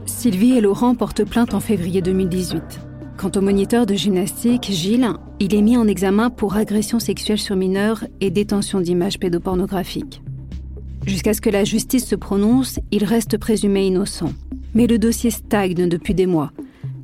Sylvie 0.06 0.56
et 0.56 0.60
Laurent 0.60 0.94
portent 0.94 1.24
plainte 1.24 1.52
en 1.52 1.60
février 1.60 2.00
2018. 2.00 2.62
Quant 3.16 3.30
au 3.34 3.40
moniteur 3.40 3.86
de 3.86 3.94
gymnastique, 3.94 4.70
Gilles, 4.70 5.08
il 5.40 5.54
est 5.54 5.62
mis 5.62 5.78
en 5.78 5.88
examen 5.88 6.28
pour 6.28 6.56
agression 6.56 7.00
sexuelle 7.00 7.38
sur 7.38 7.56
mineurs 7.56 8.04
et 8.20 8.30
détention 8.30 8.80
d'images 8.82 9.18
pédopornographiques. 9.18 10.22
Jusqu'à 11.06 11.32
ce 11.32 11.40
que 11.40 11.48
la 11.48 11.64
justice 11.64 12.04
se 12.04 12.14
prononce, 12.14 12.78
il 12.90 13.04
reste 13.04 13.38
présumé 13.38 13.86
innocent. 13.86 14.32
Mais 14.74 14.86
le 14.86 14.98
dossier 14.98 15.30
stagne 15.30 15.88
depuis 15.88 16.14
des 16.14 16.26
mois. 16.26 16.52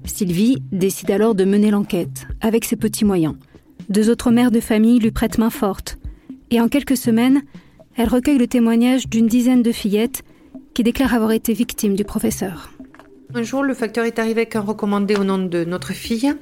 Sylvie 0.05 0.59
décide 0.71 1.11
alors 1.11 1.35
de 1.35 1.45
mener 1.45 1.71
l'enquête, 1.71 2.27
avec 2.43 2.67
ses 2.67 2.77
petits 2.77 3.07
moyens. 3.07 3.37
Deux 3.89 4.11
autres 4.11 4.31
mères 4.31 4.51
de 4.51 4.61
famille 4.61 4.99
lui 4.99 5.13
prêtent 5.13 5.39
main 5.39 5.51
forte. 5.51 5.99
Et 6.51 6.61
en 6.61 6.69
quelques 6.69 6.97
semaines, 6.99 7.41
elle 7.97 8.09
recueille 8.09 8.39
le 8.39 8.49
témoignage 8.49 9.09
d'une 9.09 9.29
dizaine 9.29 9.63
de 9.63 9.73
fillettes 9.73 10.23
qui 10.75 10.83
déclarent 10.83 11.15
avoir 11.15 11.33
été 11.33 11.55
victimes 11.55 11.95
du 11.95 12.05
professeur. 12.05 12.71
Un 13.35 13.43
jour, 13.45 13.63
le 13.63 13.73
facteur 13.73 14.05
est 14.05 14.19
arrivé 14.19 14.43
avec 14.43 14.57
un 14.57 14.61
recommandé 14.61 15.17
au 15.17 15.25
nom 15.25 15.39
de 15.39 15.65
notre 15.65 15.93
fille. 15.93 16.35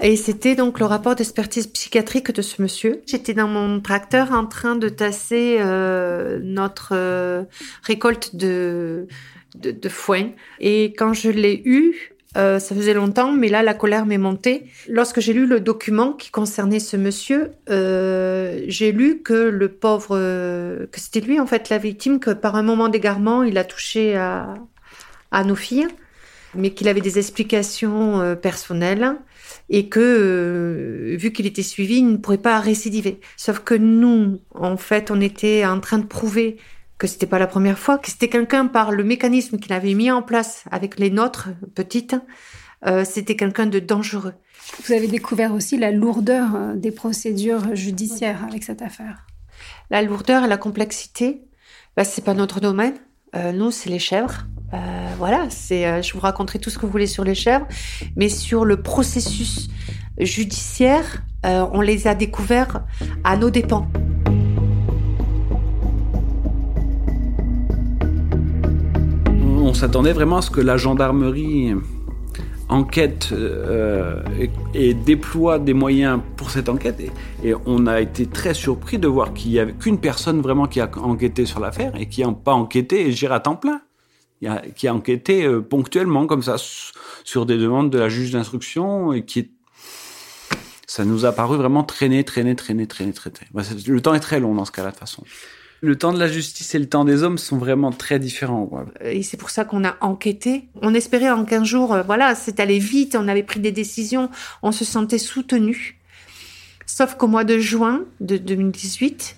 Et 0.00 0.16
c'était 0.16 0.54
donc 0.54 0.78
le 0.78 0.86
rapport 0.86 1.16
d'expertise 1.16 1.66
psychiatrique 1.66 2.32
de 2.32 2.40
ce 2.40 2.62
monsieur. 2.62 3.02
J'étais 3.06 3.34
dans 3.34 3.48
mon 3.48 3.80
tracteur 3.80 4.30
en 4.32 4.46
train 4.46 4.76
de 4.76 4.88
tasser 4.88 5.56
euh, 5.58 6.38
notre 6.42 6.90
euh, 6.92 7.42
récolte 7.82 8.36
de, 8.36 9.08
de, 9.56 9.72
de, 9.72 9.88
foin. 9.88 10.30
Et 10.60 10.94
quand 10.96 11.14
je 11.14 11.30
l'ai 11.30 11.62
eu, 11.64 12.14
euh, 12.36 12.60
ça 12.60 12.76
faisait 12.76 12.94
longtemps, 12.94 13.32
mais 13.32 13.48
là, 13.48 13.64
la 13.64 13.74
colère 13.74 14.06
m'est 14.06 14.16
montée. 14.16 14.66
Lorsque 14.88 15.18
j'ai 15.18 15.32
lu 15.32 15.46
le 15.46 15.58
document 15.58 16.12
qui 16.12 16.30
concernait 16.30 16.78
ce 16.78 16.96
monsieur, 16.96 17.50
euh, 17.70 18.62
j'ai 18.68 18.92
lu 18.92 19.20
que 19.22 19.34
le 19.34 19.68
pauvre, 19.68 20.16
euh, 20.16 20.86
que 20.92 21.00
c'était 21.00 21.20
lui 21.20 21.40
en 21.40 21.46
fait 21.46 21.70
la 21.70 21.78
victime, 21.78 22.20
que 22.20 22.30
par 22.30 22.54
un 22.54 22.62
moment 22.62 22.88
d'égarement, 22.88 23.42
il 23.42 23.58
a 23.58 23.64
touché 23.64 24.16
à, 24.16 24.54
à 25.32 25.42
nos 25.42 25.56
filles 25.56 25.88
mais 26.54 26.70
qu'il 26.70 26.88
avait 26.88 27.00
des 27.00 27.18
explications 27.18 28.20
euh, 28.20 28.34
personnelles 28.34 29.16
et 29.68 29.88
que, 29.88 30.00
euh, 30.00 31.16
vu 31.16 31.32
qu'il 31.32 31.46
était 31.46 31.62
suivi, 31.62 31.98
il 31.98 32.12
ne 32.12 32.16
pourrait 32.16 32.38
pas 32.38 32.58
récidiver. 32.60 33.20
Sauf 33.36 33.60
que 33.60 33.74
nous, 33.74 34.40
en 34.54 34.76
fait, 34.76 35.10
on 35.10 35.20
était 35.20 35.64
en 35.64 35.80
train 35.80 35.98
de 35.98 36.06
prouver 36.06 36.58
que 36.98 37.06
c'était 37.06 37.26
pas 37.26 37.38
la 37.38 37.46
première 37.46 37.78
fois, 37.78 37.98
que 37.98 38.10
c'était 38.10 38.28
quelqu'un 38.28 38.66
par 38.66 38.92
le 38.92 39.04
mécanisme 39.04 39.58
qu'il 39.58 39.72
avait 39.72 39.94
mis 39.94 40.10
en 40.10 40.22
place 40.22 40.64
avec 40.70 40.98
les 40.98 41.10
nôtres 41.10 41.48
petites, 41.74 42.16
euh, 42.86 43.04
c'était 43.04 43.36
quelqu'un 43.36 43.66
de 43.66 43.78
dangereux. 43.78 44.34
Vous 44.84 44.92
avez 44.92 45.08
découvert 45.08 45.54
aussi 45.54 45.78
la 45.78 45.90
lourdeur 45.90 46.74
des 46.76 46.92
procédures 46.92 47.74
judiciaires 47.74 48.44
avec 48.44 48.64
cette 48.64 48.82
affaire. 48.82 49.26
La 49.90 50.02
lourdeur 50.02 50.44
et 50.44 50.48
la 50.48 50.56
complexité, 50.56 51.42
bah, 51.96 52.04
c'est 52.04 52.24
pas 52.24 52.34
notre 52.34 52.60
domaine. 52.60 52.94
Euh, 53.34 53.52
nous, 53.52 53.70
c'est 53.70 53.90
les 53.90 53.98
chèvres. 53.98 54.46
Euh, 54.72 54.76
voilà, 55.18 55.46
c'est, 55.50 55.86
euh, 55.86 56.02
je 56.02 56.12
vous 56.12 56.20
raconterai 56.20 56.58
tout 56.58 56.70
ce 56.70 56.78
que 56.78 56.86
vous 56.86 56.92
voulez 56.92 57.06
sur 57.06 57.24
les 57.24 57.34
chèvres, 57.34 57.66
mais 58.16 58.28
sur 58.28 58.64
le 58.64 58.82
processus 58.82 59.68
judiciaire, 60.18 61.22
euh, 61.44 61.66
on 61.72 61.80
les 61.80 62.06
a 62.06 62.14
découverts 62.14 62.84
à 63.24 63.36
nos 63.36 63.50
dépens. 63.50 63.88
On 69.62 69.74
s'attendait 69.74 70.12
vraiment 70.12 70.38
à 70.38 70.42
ce 70.42 70.50
que 70.50 70.60
la 70.60 70.76
gendarmerie 70.76 71.74
enquête 72.68 73.34
et, 74.74 74.94
déploie 74.94 75.58
des 75.58 75.74
moyens 75.74 76.20
pour 76.36 76.50
cette 76.50 76.68
enquête. 76.68 77.00
Et, 77.00 77.48
et 77.48 77.54
on 77.66 77.86
a 77.86 78.00
été 78.00 78.26
très 78.26 78.54
surpris 78.54 78.98
de 78.98 79.08
voir 79.08 79.32
qu'il 79.32 79.50
n'y 79.50 79.58
avait 79.58 79.72
qu'une 79.72 79.98
personne 79.98 80.40
vraiment 80.40 80.66
qui 80.66 80.80
a 80.80 80.88
enquêté 81.02 81.46
sur 81.46 81.60
l'affaire 81.60 81.92
et 81.96 82.06
qui 82.06 82.22
n'a 82.22 82.32
pas 82.32 82.52
enquêté 82.52 83.08
et 83.08 83.12
gère 83.12 83.32
à 83.32 83.40
temps 83.40 83.56
plein 83.56 83.80
qui 84.74 84.88
a 84.88 84.94
enquêté 84.94 85.44
euh, 85.44 85.60
ponctuellement 85.60 86.26
comme 86.26 86.42
ça 86.42 86.56
sur 87.24 87.46
des 87.46 87.58
demandes 87.58 87.90
de 87.90 87.98
la 87.98 88.08
juge 88.08 88.30
d'instruction 88.30 89.12
et 89.12 89.24
qui 89.24 89.50
ça 90.86 91.04
nous 91.04 91.24
a 91.24 91.32
paru 91.32 91.56
vraiment 91.56 91.84
traîner, 91.84 92.24
traîner, 92.24 92.56
traîner, 92.56 92.86
traîner, 92.86 93.12
traîner. 93.12 93.36
Bah, 93.52 93.62
le 93.86 94.00
temps 94.00 94.14
est 94.14 94.20
très 94.20 94.40
long 94.40 94.54
dans 94.54 94.64
ce 94.64 94.72
cas-là, 94.72 94.88
de 94.88 94.94
toute 94.94 95.00
façon. 95.00 95.22
Le 95.82 95.96
temps 95.96 96.12
de 96.12 96.18
la 96.18 96.26
justice 96.26 96.74
et 96.74 96.78
le 96.78 96.88
temps 96.88 97.04
des 97.04 97.22
hommes 97.22 97.38
sont 97.38 97.58
vraiment 97.58 97.92
très 97.92 98.18
différents. 98.18 98.66
Quoi. 98.66 98.86
Et 99.02 99.22
c'est 99.22 99.36
pour 99.36 99.50
ça 99.50 99.64
qu'on 99.64 99.84
a 99.84 99.96
enquêté. 100.00 100.68
On 100.82 100.92
espérait 100.92 101.30
en 101.30 101.44
15 101.44 101.64
jours, 101.64 101.94
euh, 101.94 102.02
voilà, 102.02 102.34
c'est 102.34 102.58
allé 102.58 102.78
vite, 102.78 103.14
on 103.14 103.28
avait 103.28 103.44
pris 103.44 103.60
des 103.60 103.72
décisions, 103.72 104.30
on 104.62 104.72
se 104.72 104.84
sentait 104.84 105.18
soutenu. 105.18 106.00
Sauf 106.86 107.14
qu'au 107.14 107.28
mois 107.28 107.44
de 107.44 107.58
juin 107.58 108.04
de 108.20 108.36
2018, 108.36 109.36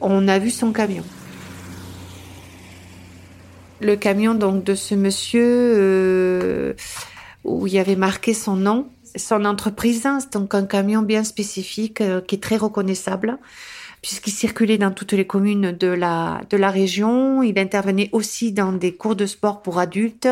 on 0.00 0.26
a 0.26 0.38
vu 0.40 0.50
son 0.50 0.72
camion 0.72 1.04
le 3.80 3.96
camion 3.96 4.34
donc 4.34 4.64
de 4.64 4.74
ce 4.74 4.94
monsieur 4.94 5.44
euh, 5.44 6.72
où 7.44 7.66
il 7.66 7.72
y 7.72 7.78
avait 7.78 7.96
marqué 7.96 8.34
son 8.34 8.56
nom, 8.56 8.88
son 9.16 9.44
entreprise, 9.44 10.08
c'est 10.20 10.32
donc 10.32 10.54
un 10.54 10.66
camion 10.66 11.02
bien 11.02 11.24
spécifique 11.24 12.00
euh, 12.00 12.20
qui 12.20 12.36
est 12.36 12.42
très 12.42 12.56
reconnaissable 12.56 13.38
puisqu'il 14.04 14.32
circulait 14.32 14.76
dans 14.76 14.90
toutes 14.90 15.14
les 15.14 15.26
communes 15.26 15.72
de 15.72 15.86
la 15.86 16.42
de 16.50 16.58
la 16.58 16.70
région, 16.70 17.42
il 17.42 17.58
intervenait 17.58 18.10
aussi 18.12 18.52
dans 18.52 18.70
des 18.72 18.92
cours 18.92 19.16
de 19.16 19.24
sport 19.24 19.62
pour 19.62 19.78
adultes. 19.78 20.28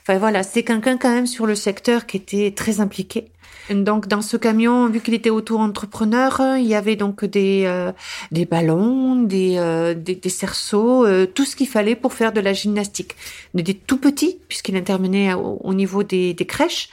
Enfin 0.00 0.16
voilà, 0.16 0.42
c'est 0.42 0.62
quelqu'un 0.62 0.96
quand 0.96 1.10
même 1.10 1.26
sur 1.26 1.44
le 1.44 1.54
secteur 1.54 2.06
qui 2.06 2.16
était 2.16 2.54
très 2.56 2.80
impliqué. 2.80 3.31
Donc 3.70 4.08
dans 4.08 4.22
ce 4.22 4.36
camion, 4.36 4.88
vu 4.88 5.00
qu'il 5.00 5.14
était 5.14 5.30
auto-entrepreneur, 5.30 6.56
il 6.58 6.66
y 6.66 6.74
avait 6.74 6.96
donc 6.96 7.24
des 7.24 7.64
euh, 7.66 7.92
des 8.30 8.44
ballons, 8.44 9.22
des 9.22 9.56
euh, 9.58 9.94
des, 9.94 10.14
des, 10.16 10.28
cerceaux, 10.28 11.06
euh, 11.06 11.26
tout 11.26 11.44
ce 11.44 11.54
qu'il 11.56 11.68
fallait 11.68 11.94
pour 11.94 12.12
faire 12.12 12.32
de 12.32 12.40
la 12.40 12.52
gymnastique. 12.52 13.14
Des 13.54 13.74
tout 13.74 13.98
petits, 13.98 14.38
puisqu'il 14.48 14.76
intervenait 14.76 15.34
au, 15.34 15.58
au, 15.62 15.74
niveau 15.74 16.02
des, 16.02 16.34
des 16.34 16.46
crèches, 16.46 16.88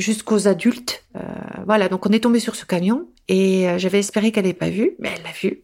jusqu'aux 0.00 0.48
adultes. 0.48 1.04
Euh, 1.16 1.20
voilà, 1.66 1.88
donc 1.88 2.06
on 2.06 2.10
est 2.10 2.20
tombé 2.20 2.40
sur 2.40 2.56
ce 2.56 2.64
camion 2.64 3.06
et 3.28 3.68
euh, 3.68 3.78
j'avais 3.78 3.98
espéré 4.00 4.32
qu'elle 4.32 4.46
n'ait 4.46 4.54
pas 4.54 4.70
vu, 4.70 4.92
mais 4.98 5.10
elle 5.16 5.22
l'a 5.22 5.32
vu, 5.32 5.62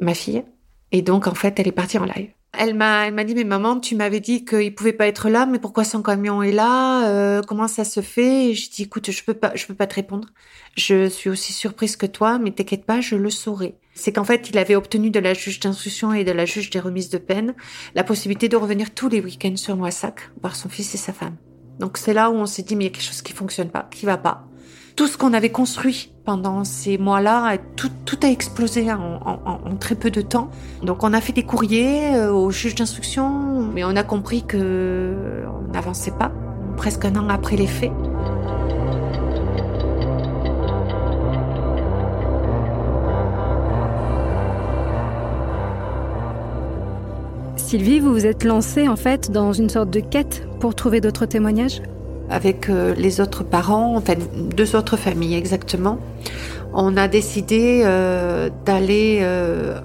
ma 0.00 0.14
fille. 0.14 0.44
Et 0.92 1.02
donc 1.02 1.26
en 1.26 1.34
fait, 1.34 1.58
elle 1.58 1.68
est 1.68 1.72
partie 1.72 1.98
en 1.98 2.04
live. 2.04 2.30
Elle 2.58 2.74
m'a, 2.74 3.06
elle 3.06 3.14
m'a 3.14 3.24
dit, 3.24 3.34
mais 3.34 3.44
maman, 3.44 3.80
tu 3.80 3.96
m'avais 3.96 4.20
dit 4.20 4.44
qu'il 4.44 4.74
pouvait 4.74 4.92
pas 4.92 5.06
être 5.06 5.30
là, 5.30 5.46
mais 5.46 5.58
pourquoi 5.58 5.84
son 5.84 6.02
camion 6.02 6.42
est 6.42 6.52
là 6.52 7.08
euh, 7.08 7.40
Comment 7.46 7.66
ça 7.66 7.84
se 7.84 8.00
fait? 8.02 8.50
Et 8.50 8.54
je 8.54 8.70
dis, 8.70 8.82
écoute, 8.82 9.10
je 9.10 9.24
peux 9.24 9.32
pas, 9.32 9.52
je 9.54 9.66
peux 9.66 9.74
pas 9.74 9.86
te 9.86 9.94
répondre. 9.94 10.28
Je 10.76 11.08
suis 11.08 11.30
aussi 11.30 11.54
surprise 11.54 11.96
que 11.96 12.04
toi, 12.04 12.38
mais 12.38 12.50
t'inquiète 12.50 12.84
pas, 12.84 13.00
je 13.00 13.16
le 13.16 13.30
saurai. 13.30 13.76
C'est 13.94 14.12
qu'en 14.12 14.24
fait, 14.24 14.50
il 14.50 14.58
avait 14.58 14.76
obtenu 14.76 15.10
de 15.10 15.18
la 15.18 15.32
juge 15.32 15.60
d'instruction 15.60 16.12
et 16.12 16.24
de 16.24 16.32
la 16.32 16.44
juge 16.44 16.68
des 16.68 16.80
remises 16.80 17.08
de 17.08 17.18
peine 17.18 17.54
la 17.94 18.04
possibilité 18.04 18.48
de 18.48 18.56
revenir 18.56 18.94
tous 18.94 19.08
les 19.08 19.20
week-ends 19.20 19.56
sur 19.56 19.76
Moissac 19.76 20.30
voir 20.42 20.54
son 20.54 20.68
fils 20.68 20.94
et 20.94 20.98
sa 20.98 21.12
femme. 21.14 21.36
Donc 21.78 21.96
c'est 21.96 22.14
là 22.14 22.30
où 22.30 22.34
on 22.34 22.46
s'est 22.46 22.62
dit, 22.62 22.76
mais 22.76 22.84
il 22.84 22.88
y 22.88 22.90
a 22.90 22.92
quelque 22.92 23.06
chose 23.06 23.22
qui 23.22 23.32
fonctionne 23.32 23.70
pas, 23.70 23.88
qui 23.90 24.04
va 24.04 24.18
pas. 24.18 24.46
Tout 24.96 25.06
ce 25.06 25.16
qu'on 25.16 25.32
avait 25.32 25.50
construit 25.50 26.12
pendant 26.24 26.64
ces 26.64 26.98
mois-là, 26.98 27.56
tout, 27.76 27.90
a 28.22 28.28
explosé 28.28 28.92
en, 28.92 29.76
très 29.80 29.94
peu 29.94 30.10
de 30.10 30.20
temps. 30.20 30.50
Donc 30.82 31.02
on 31.02 31.12
a 31.12 31.20
fait 31.20 31.32
des 31.32 31.42
courriers 31.42 32.14
euh, 32.14 32.32
au 32.32 32.50
juge 32.50 32.74
d'instruction, 32.74 33.62
mais 33.74 33.84
on 33.84 33.96
a 33.96 34.02
compris 34.04 34.44
que 34.44 35.44
on 35.46 35.72
n'avançait 35.72 36.12
pas, 36.12 36.30
presque 36.76 37.04
un 37.04 37.16
an 37.16 37.28
après 37.30 37.56
les 37.56 37.66
faits. 37.66 37.90
Sylvie, 47.56 48.00
vous 48.00 48.12
vous 48.12 48.26
êtes 48.26 48.44
lancée 48.44 48.86
en 48.86 48.96
fait 48.96 49.30
dans 49.30 49.54
une 49.54 49.70
sorte 49.70 49.88
de 49.88 50.00
quête 50.00 50.46
pour 50.60 50.74
trouver 50.74 51.00
d'autres 51.00 51.24
témoignages? 51.24 51.80
Avec 52.32 52.70
euh, 52.70 52.94
les 52.94 53.20
autres 53.20 53.44
parents, 53.44 53.94
enfin 53.94 54.14
deux 54.34 54.74
autres 54.74 54.96
familles 54.96 55.34
exactement, 55.34 55.98
on 56.72 56.96
a 56.96 57.06
décidé 57.06 57.82
euh, 57.84 58.48
d'aller 58.64 59.18
euh, 59.20 59.78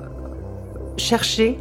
chercher 0.96 1.60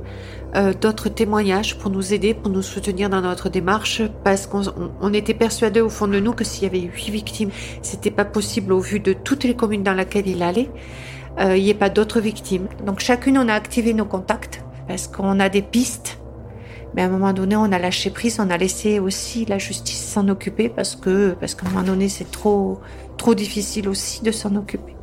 d'autres 0.80 1.10
témoignages 1.10 1.76
pour 1.76 1.90
nous 1.90 2.14
aider, 2.14 2.32
pour 2.32 2.50
nous 2.50 2.62
soutenir 2.62 3.10
dans 3.10 3.20
notre 3.20 3.50
démarche, 3.50 4.00
parce 4.24 4.46
qu'on 4.46 4.62
on 5.02 5.12
était 5.12 5.34
persuadé 5.34 5.82
au 5.82 5.90
fond 5.90 6.08
de 6.08 6.18
nous 6.18 6.32
que 6.32 6.44
s'il 6.44 6.62
y 6.62 6.66
avait 6.66 6.80
huit 6.80 7.10
victimes, 7.10 7.50
c'était 7.82 8.12
pas 8.12 8.24
possible 8.24 8.72
au 8.72 8.78
vu 8.78 8.98
de 8.98 9.12
toutes 9.12 9.44
les 9.44 9.54
communes 9.54 9.82
dans 9.82 9.92
lesquelles 9.92 10.28
il 10.28 10.42
allait, 10.42 10.70
il 11.38 11.62
n'y 11.62 11.68
ait 11.68 11.74
pas 11.74 11.90
d'autres 11.90 12.20
victimes. 12.20 12.68
Donc 12.86 13.00
chacune, 13.00 13.36
on 13.36 13.48
a 13.48 13.52
activé 13.52 13.92
nos 13.92 14.06
contacts 14.06 14.64
parce 14.88 15.08
qu'on 15.08 15.40
a 15.40 15.50
des 15.50 15.60
pistes. 15.60 16.18
Mais 16.94 17.02
à 17.02 17.06
un 17.06 17.08
moment 17.08 17.32
donné, 17.32 17.56
on 17.56 17.64
a 17.64 17.78
lâché 17.78 18.10
prise, 18.10 18.38
on 18.40 18.50
a 18.50 18.56
laissé 18.56 18.98
aussi 18.98 19.44
la 19.44 19.58
justice 19.58 20.02
s'en 20.02 20.28
occuper 20.28 20.68
parce 20.68 20.96
que, 20.96 21.34
parce 21.38 21.54
qu'à 21.54 21.66
un 21.66 21.70
moment 21.70 21.84
donné, 21.84 22.08
c'est 22.08 22.30
trop, 22.30 22.80
trop 23.16 23.34
difficile 23.34 23.88
aussi 23.88 24.22
de 24.22 24.30
s'en 24.30 24.56
occuper. 24.56 24.94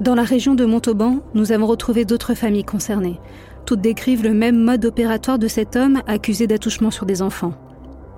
Dans 0.00 0.14
la 0.14 0.24
région 0.24 0.54
de 0.54 0.64
Montauban, 0.64 1.20
nous 1.34 1.52
avons 1.52 1.66
retrouvé 1.66 2.04
d'autres 2.04 2.34
familles 2.34 2.64
concernées. 2.64 3.20
Toutes 3.64 3.80
décrivent 3.80 4.22
le 4.22 4.34
même 4.34 4.58
mode 4.58 4.84
opératoire 4.84 5.38
de 5.38 5.48
cet 5.48 5.74
homme 5.74 6.02
accusé 6.06 6.46
d'attouchement 6.46 6.90
sur 6.90 7.06
des 7.06 7.22
enfants. 7.22 7.54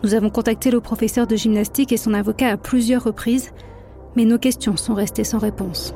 Nous 0.03 0.15
avons 0.15 0.31
contacté 0.31 0.71
le 0.71 0.81
professeur 0.81 1.27
de 1.27 1.37
gymnastique 1.37 1.93
et 1.93 1.97
son 1.97 2.15
avocat 2.15 2.49
à 2.49 2.57
plusieurs 2.57 3.05
reprises, 3.05 3.51
mais 4.17 4.25
nos 4.25 4.39
questions 4.39 4.77
sont 4.77 4.95
restées 4.95 5.25
sans 5.25 5.39
réponse. 5.39 5.95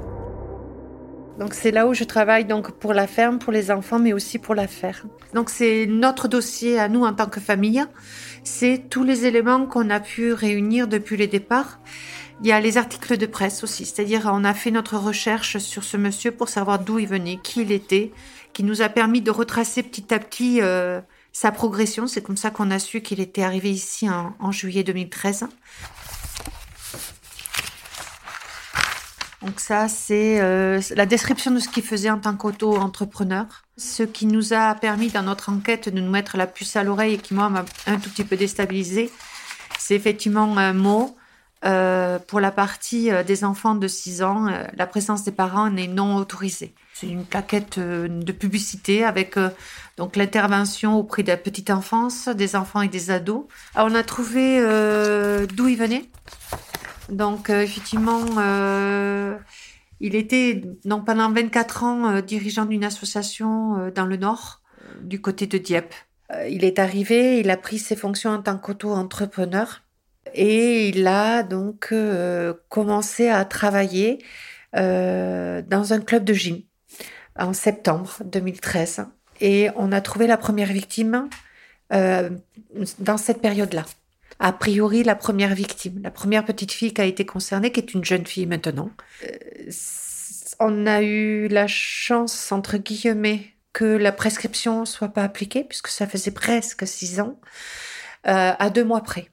Donc 1.38 1.54
c'est 1.54 1.70
là 1.70 1.86
où 1.86 1.94
je 1.94 2.04
travaille 2.04 2.44
donc 2.44 2.72
pour 2.72 2.92
la 2.92 3.06
ferme, 3.06 3.38
pour 3.38 3.52
les 3.52 3.70
enfants, 3.70 3.98
mais 3.98 4.12
aussi 4.12 4.38
pour 4.38 4.54
l'affaire. 4.54 5.04
Donc 5.34 5.50
c'est 5.50 5.86
notre 5.86 6.28
dossier 6.28 6.78
à 6.78 6.88
nous 6.88 7.04
en 7.04 7.14
tant 7.14 7.26
que 7.26 7.40
famille. 7.40 7.84
C'est 8.44 8.84
tous 8.90 9.04
les 9.04 9.24
éléments 9.24 9.66
qu'on 9.66 9.88
a 9.90 10.00
pu 10.00 10.32
réunir 10.32 10.88
depuis 10.88 11.16
les 11.16 11.26
départs. 11.26 11.80
Il 12.42 12.48
y 12.48 12.52
a 12.52 12.60
les 12.60 12.76
articles 12.76 13.16
de 13.16 13.26
presse 13.26 13.62
aussi, 13.62 13.84
c'est-à-dire 13.84 14.30
on 14.32 14.44
a 14.44 14.52
fait 14.52 14.70
notre 14.70 14.96
recherche 14.96 15.58
sur 15.58 15.84
ce 15.84 15.96
monsieur 15.96 16.32
pour 16.32 16.48
savoir 16.48 16.80
d'où 16.80 16.98
il 16.98 17.06
venait, 17.06 17.38
qui 17.42 17.62
il 17.62 17.70
était, 17.70 18.10
qui 18.52 18.64
nous 18.64 18.82
a 18.82 18.88
permis 18.88 19.20
de 19.20 19.30
retracer 19.30 19.82
petit 19.82 20.12
à 20.12 20.18
petit 20.18 20.60
euh, 20.60 21.00
sa 21.32 21.52
progression. 21.52 22.08
C'est 22.08 22.22
comme 22.22 22.36
ça 22.36 22.50
qu'on 22.50 22.70
a 22.70 22.80
su 22.80 23.00
qu'il 23.00 23.20
était 23.20 23.42
arrivé 23.42 23.70
ici 23.70 24.08
en 24.08 24.52
juillet 24.52 24.82
2013. 24.82 25.46
Donc 29.44 29.58
ça, 29.58 29.88
c'est 29.88 30.40
euh, 30.40 30.80
la 30.94 31.04
description 31.04 31.50
de 31.50 31.58
ce 31.58 31.68
qu'il 31.68 31.82
faisait 31.82 32.10
en 32.10 32.18
tant 32.18 32.36
qu'auto-entrepreneur. 32.36 33.46
Ce 33.76 34.04
qui 34.04 34.26
nous 34.26 34.52
a 34.52 34.74
permis 34.76 35.08
dans 35.08 35.22
notre 35.22 35.50
enquête 35.50 35.88
de 35.88 36.00
nous 36.00 36.10
mettre 36.10 36.36
la 36.36 36.46
puce 36.46 36.76
à 36.76 36.84
l'oreille 36.84 37.14
et 37.14 37.18
qui 37.18 37.34
moi 37.34 37.48
m'a 37.48 37.64
un 37.86 37.98
tout 37.98 38.08
petit 38.10 38.24
peu 38.24 38.36
déstabilisé, 38.36 39.10
c'est 39.78 39.94
effectivement 39.94 40.56
un 40.56 40.72
mot. 40.72 41.16
Euh, 41.64 42.18
pour 42.18 42.40
la 42.40 42.50
partie 42.50 43.12
euh, 43.12 43.22
des 43.22 43.44
enfants 43.44 43.76
de 43.76 43.86
6 43.86 44.22
ans, 44.24 44.48
la 44.74 44.86
présence 44.86 45.22
des 45.22 45.30
parents 45.30 45.70
n'est 45.70 45.86
non 45.86 46.16
autorisée. 46.16 46.74
C'est 46.92 47.06
une 47.06 47.24
plaquette 47.24 47.78
de 47.78 48.32
publicité 48.32 49.04
avec 49.04 49.36
donc 49.96 50.14
l'intervention 50.14 50.96
auprès 50.98 51.22
de 51.22 51.28
la 51.28 51.36
petite 51.36 51.70
enfance, 51.70 52.28
des 52.28 52.54
enfants 52.54 52.82
et 52.82 52.88
des 52.88 53.10
ados. 53.10 53.44
Alors, 53.74 53.88
on 53.90 53.94
a 53.94 54.02
trouvé 54.04 54.60
d'où 55.48 55.68
il 55.68 55.76
venait? 55.76 56.04
Donc 57.08 57.50
euh, 57.50 57.62
effectivement, 57.62 58.24
euh, 58.38 59.36
il 60.00 60.14
était 60.14 60.62
donc 60.84 61.06
pendant 61.06 61.30
24 61.30 61.84
ans 61.84 62.10
euh, 62.10 62.20
dirigeant 62.20 62.64
d'une 62.64 62.84
association 62.84 63.90
dans 63.94 64.06
le 64.06 64.16
Nord, 64.16 64.62
du 65.02 65.20
côté 65.20 65.46
de 65.46 65.58
Dieppe. 65.58 65.94
Il 66.48 66.64
est 66.64 66.78
arrivé, 66.78 67.40
il 67.40 67.50
a 67.50 67.58
pris 67.58 67.78
ses 67.78 67.94
fonctions 67.94 68.30
en 68.30 68.40
tant 68.40 68.56
qu'auto-entrepreneur 68.56 69.82
et 70.34 70.88
il 70.88 71.06
a 71.06 71.42
donc 71.42 71.92
commencé 72.70 73.28
à 73.28 73.44
travailler 73.44 74.24
dans 74.72 75.86
un 75.90 76.00
club 76.00 76.24
de 76.24 76.32
gym 76.32 76.62
en 77.38 77.52
septembre 77.52 78.16
2013. 78.24 79.04
Et 79.42 79.68
on 79.76 79.92
a 79.92 80.00
trouvé 80.00 80.26
la 80.26 80.38
première 80.38 80.72
victime 80.72 81.28
dans 81.90 83.18
cette 83.18 83.42
période-là. 83.42 83.84
A 84.38 84.52
priori, 84.52 85.02
la 85.02 85.14
première 85.14 85.54
victime, 85.54 86.00
la 86.02 86.10
première 86.10 86.44
petite 86.44 86.72
fille 86.72 86.92
qui 86.92 87.00
a 87.00 87.04
été 87.04 87.24
concernée, 87.24 87.72
qui 87.72 87.80
est 87.80 87.94
une 87.94 88.04
jeune 88.04 88.26
fille 88.26 88.46
maintenant. 88.46 88.90
Euh, 89.24 89.70
on 90.60 90.86
a 90.86 91.02
eu 91.02 91.48
la 91.48 91.66
chance, 91.66 92.52
entre 92.52 92.76
guillemets, 92.76 93.46
que 93.72 93.84
la 93.84 94.12
prescription 94.12 94.84
soit 94.84 95.08
pas 95.08 95.24
appliquée, 95.24 95.64
puisque 95.64 95.88
ça 95.88 96.06
faisait 96.06 96.30
presque 96.30 96.86
six 96.86 97.20
ans, 97.20 97.40
euh, 98.26 98.52
à 98.58 98.70
deux 98.70 98.84
mois 98.84 99.02
près. 99.02 99.28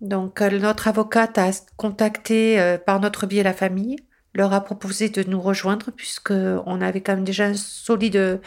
Donc, 0.00 0.40
euh, 0.40 0.58
notre 0.58 0.88
avocate 0.88 1.38
a 1.38 1.50
contacté 1.76 2.76
par 2.86 3.00
notre 3.00 3.26
biais 3.26 3.42
la 3.42 3.52
famille, 3.52 3.96
leur 4.34 4.52
a 4.54 4.64
proposé 4.64 5.10
de 5.10 5.22
nous 5.24 5.40
rejoindre, 5.40 5.90
puisqu'on 5.90 6.80
avait 6.80 7.02
quand 7.02 7.14
même 7.14 7.24
déjà 7.24 7.46
un 7.46 7.54
solide 7.54 8.40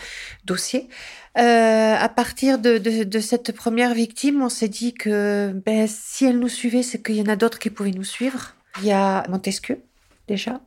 dossier. 0.44 0.90
Euh, 1.38 1.96
à 1.96 2.08
partir 2.08 2.60
de, 2.60 2.78
de, 2.78 3.04
de 3.04 3.20
cette 3.20 3.52
première 3.52 3.94
victime, 3.94 4.42
on 4.42 4.50
s'est 4.50 4.70
dit 4.70 4.94
que 4.94 5.52
ben, 5.66 5.86
si 5.88 6.26
elle 6.26 6.40
nous 6.40 6.50
suivait, 6.50 6.84
c'est 6.84 7.04
qu'il 7.04 7.16
y 7.16 7.22
en 7.22 7.28
a 7.28 7.36
d'autres 7.36 7.60
qui 7.60 7.70
pouvaient 7.70 7.92
nous 7.92 8.06
suivre. 8.06 8.56
Il 8.80 8.86
y 8.86 8.92
a 8.92 9.26
Montesquieu, 9.28 9.82
déjà. 10.28 10.62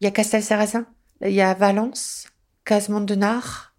Il 0.00 0.04
y 0.04 0.06
a 0.08 0.10
Castel-Sarrazin. 0.10 0.86
Il 1.24 1.32
y 1.32 1.40
a 1.40 1.54
Valence, 1.54 2.26
Casemont-de-Nard, 2.64 3.72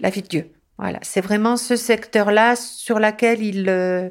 la 0.00 0.10
vie 0.10 0.22
de 0.22 0.28
Dieu. 0.28 0.52
Voilà, 0.76 0.98
c'est 1.02 1.20
vraiment 1.20 1.58
ce 1.58 1.76
secteur-là 1.76 2.56
sur 2.56 2.98
lequel 2.98 3.42
il, 3.42 3.68
euh, 3.68 4.08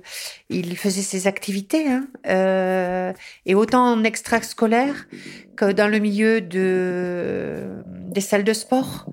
il 0.50 0.78
faisait 0.78 1.02
ses 1.02 1.26
activités. 1.26 1.88
Hein. 1.88 2.08
Euh, 2.28 3.12
et 3.48 3.56
autant 3.56 3.92
en 3.92 4.04
extrascolaire 4.04 5.08
que 5.58 5.72
dans 5.72 5.88
le 5.88 5.98
milieu 5.98 6.42
de, 6.42 7.84
des 7.88 8.22
salles 8.22 8.44
de 8.44 8.54
sport 8.54 9.08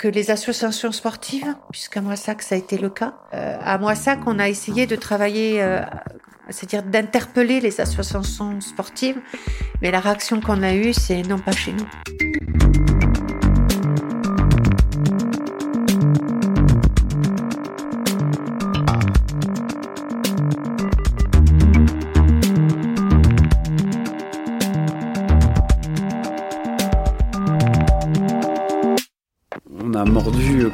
que 0.00 0.08
les 0.08 0.30
associations 0.30 0.92
sportives, 0.92 1.54
puisqu'à 1.70 2.00
Moissac, 2.00 2.40
ça 2.40 2.54
a 2.54 2.58
été 2.58 2.78
le 2.78 2.88
cas. 2.88 3.12
Euh, 3.34 3.58
à 3.62 3.76
Moissac, 3.76 4.20
on 4.24 4.38
a 4.38 4.48
essayé 4.48 4.86
de 4.86 4.96
travailler, 4.96 5.62
euh, 5.62 5.82
c'est-à-dire 6.48 6.82
d'interpeller 6.82 7.60
les 7.60 7.82
associations 7.82 8.62
sportives, 8.62 9.20
mais 9.82 9.90
la 9.90 10.00
réaction 10.00 10.40
qu'on 10.40 10.62
a 10.62 10.72
eue, 10.74 10.94
c'est 10.94 11.20
non 11.20 11.38
pas 11.38 11.52
chez 11.52 11.74
nous. 11.74 12.69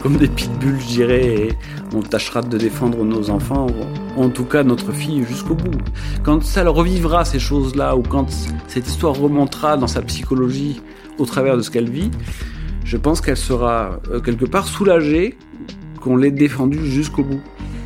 Comme 0.03 0.17
des 0.17 0.29
pitbulls, 0.29 0.81
je 0.81 0.87
dirais, 0.87 1.27
et 1.27 1.49
on 1.95 2.01
tâchera 2.01 2.43
de 2.43 2.59
défendre 2.59 3.05
nos 3.05 3.31
enfants, 3.31 3.69
en 4.17 4.29
tout 4.29 4.45
cas 4.45 4.65
notre 4.65 4.93
fille, 4.93 5.25
jusqu'au 5.25 5.55
bout. 5.55 5.79
Quand 6.25 6.43
ça 6.43 6.69
revivra, 6.69 7.25
ces 7.25 7.39
choses-là, 7.39 7.97
ou 7.97 8.03
quand 8.03 8.27
cette 8.67 8.89
histoire 8.89 9.15
remontera 9.15 9.77
dans 9.77 9.87
sa 9.87 10.03
psychologie 10.03 10.81
au 11.19 11.27
travers 11.27 11.57
de 11.57 11.63
ce 11.63 11.71
qu'elle 11.71 11.91
vit, 11.91 12.11
je 12.85 12.97
pense 12.97 13.21
qu'elle 13.21 13.37
sera 13.37 14.01
euh, 14.11 14.21
quelque 14.21 14.45
part 14.45 14.67
soulagée 14.67 15.37
qu'on 16.01 16.17
l'ait 16.17 16.31
défendue 16.33 16.85
jusqu'au 16.85 17.23
bout. 17.23 17.41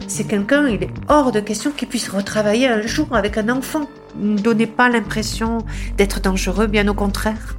C'est 0.09 0.27
quelqu'un, 0.27 0.66
il 0.66 0.83
est 0.83 0.90
hors 1.09 1.31
de 1.31 1.40
question 1.40 1.70
qu'il 1.70 1.88
puisse 1.88 2.09
retravailler 2.09 2.68
un 2.68 2.83
jour 2.83 3.09
avec 3.12 3.38
un 3.38 3.49
enfant. 3.49 3.88
Ne 4.16 4.38
donnez 4.38 4.66
pas 4.66 4.88
l'impression 4.88 5.59
d'être 5.96 6.20
dangereux, 6.20 6.66
bien 6.66 6.88
au 6.88 6.94
contraire. 6.94 7.57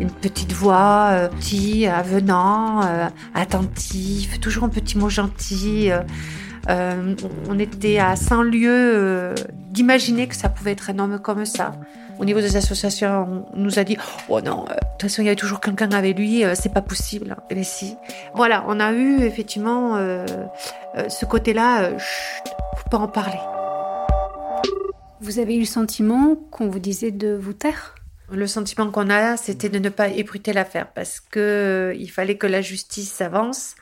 Une 0.00 0.10
petite 0.10 0.52
voix, 0.52 1.08
euh, 1.12 1.28
petit, 1.28 1.86
avenant, 1.86 2.82
euh, 2.84 3.06
attentif, 3.34 4.40
toujours 4.40 4.64
un 4.64 4.70
petit 4.70 4.96
mot 4.96 5.10
gentil. 5.10 5.90
euh, 5.92 6.00
euh, 6.68 7.14
on 7.48 7.58
était 7.58 7.98
à 7.98 8.16
100 8.16 8.42
lieues 8.42 8.68
euh, 8.68 9.34
d'imaginer 9.70 10.26
que 10.26 10.34
ça 10.36 10.48
pouvait 10.48 10.72
être 10.72 10.90
un 10.90 10.98
homme 10.98 11.18
comme 11.18 11.44
ça. 11.44 11.72
Au 12.18 12.24
niveau 12.24 12.40
des 12.40 12.56
associations, 12.56 13.46
on 13.54 13.58
nous 13.58 13.78
a 13.78 13.84
dit 13.84 13.96
Oh 14.28 14.40
non, 14.40 14.64
euh, 14.68 14.74
de 14.74 14.78
toute 14.98 15.10
façon, 15.10 15.22
il 15.22 15.26
y 15.26 15.28
avait 15.28 15.36
toujours 15.36 15.60
quelqu'un 15.60 15.90
avec 15.92 16.18
lui, 16.18 16.44
euh, 16.44 16.54
c'est 16.54 16.72
pas 16.72 16.82
possible. 16.82 17.36
Mais 17.54 17.62
si. 17.62 17.96
Voilà, 18.34 18.64
on 18.68 18.80
a 18.80 18.92
eu 18.92 19.20
effectivement 19.22 19.96
euh, 19.96 20.24
euh, 20.96 21.08
ce 21.08 21.24
côté-là, 21.26 21.82
euh, 21.82 21.98
chut, 21.98 22.44
faut 22.76 22.88
pas 22.90 22.98
en 22.98 23.08
parler. 23.08 23.40
Vous 25.20 25.38
avez 25.38 25.56
eu 25.56 25.60
le 25.60 25.66
sentiment 25.66 26.36
qu'on 26.50 26.68
vous 26.68 26.78
disait 26.78 27.10
de 27.10 27.34
vous 27.34 27.52
taire? 27.52 27.94
Le 28.32 28.46
sentiment 28.46 28.90
qu'on 28.90 29.10
a, 29.10 29.36
c'était 29.36 29.68
de 29.68 29.78
ne 29.78 29.88
pas 29.88 30.08
ébruiter 30.08 30.52
l'affaire 30.52 30.92
parce 30.92 31.18
que 31.20 31.40
euh, 31.40 31.94
il 31.94 32.10
fallait 32.10 32.36
que 32.36 32.46
la 32.46 32.60
justice 32.60 33.20
avance. 33.20 33.74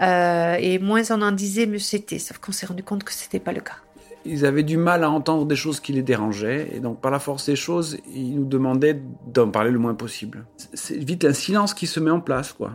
Euh, 0.00 0.56
et 0.58 0.78
moins 0.78 1.02
on 1.10 1.22
en 1.22 1.32
disait, 1.32 1.66
mieux 1.66 1.78
c'était. 1.78 2.18
Sauf 2.18 2.38
qu'on 2.38 2.52
s'est 2.52 2.66
rendu 2.66 2.82
compte 2.82 3.04
que 3.04 3.12
c'était 3.12 3.40
pas 3.40 3.52
le 3.52 3.60
cas. 3.60 3.76
Ils 4.24 4.46
avaient 4.46 4.62
du 4.62 4.76
mal 4.76 5.04
à 5.04 5.10
entendre 5.10 5.46
des 5.46 5.56
choses 5.56 5.80
qui 5.80 5.92
les 5.92 6.02
dérangeaient, 6.02 6.68
et 6.72 6.80
donc 6.80 7.00
par 7.00 7.10
la 7.10 7.18
force 7.18 7.46
des 7.46 7.56
choses, 7.56 7.98
ils 8.14 8.36
nous 8.36 8.44
demandaient 8.44 9.02
d'en 9.26 9.50
parler 9.50 9.70
le 9.70 9.80
moins 9.80 9.94
possible. 9.94 10.44
C'est 10.74 10.96
vite 10.96 11.24
un 11.24 11.32
silence 11.32 11.74
qui 11.74 11.88
se 11.88 11.98
met 11.98 12.10
en 12.10 12.20
place, 12.20 12.52
quoi. 12.52 12.72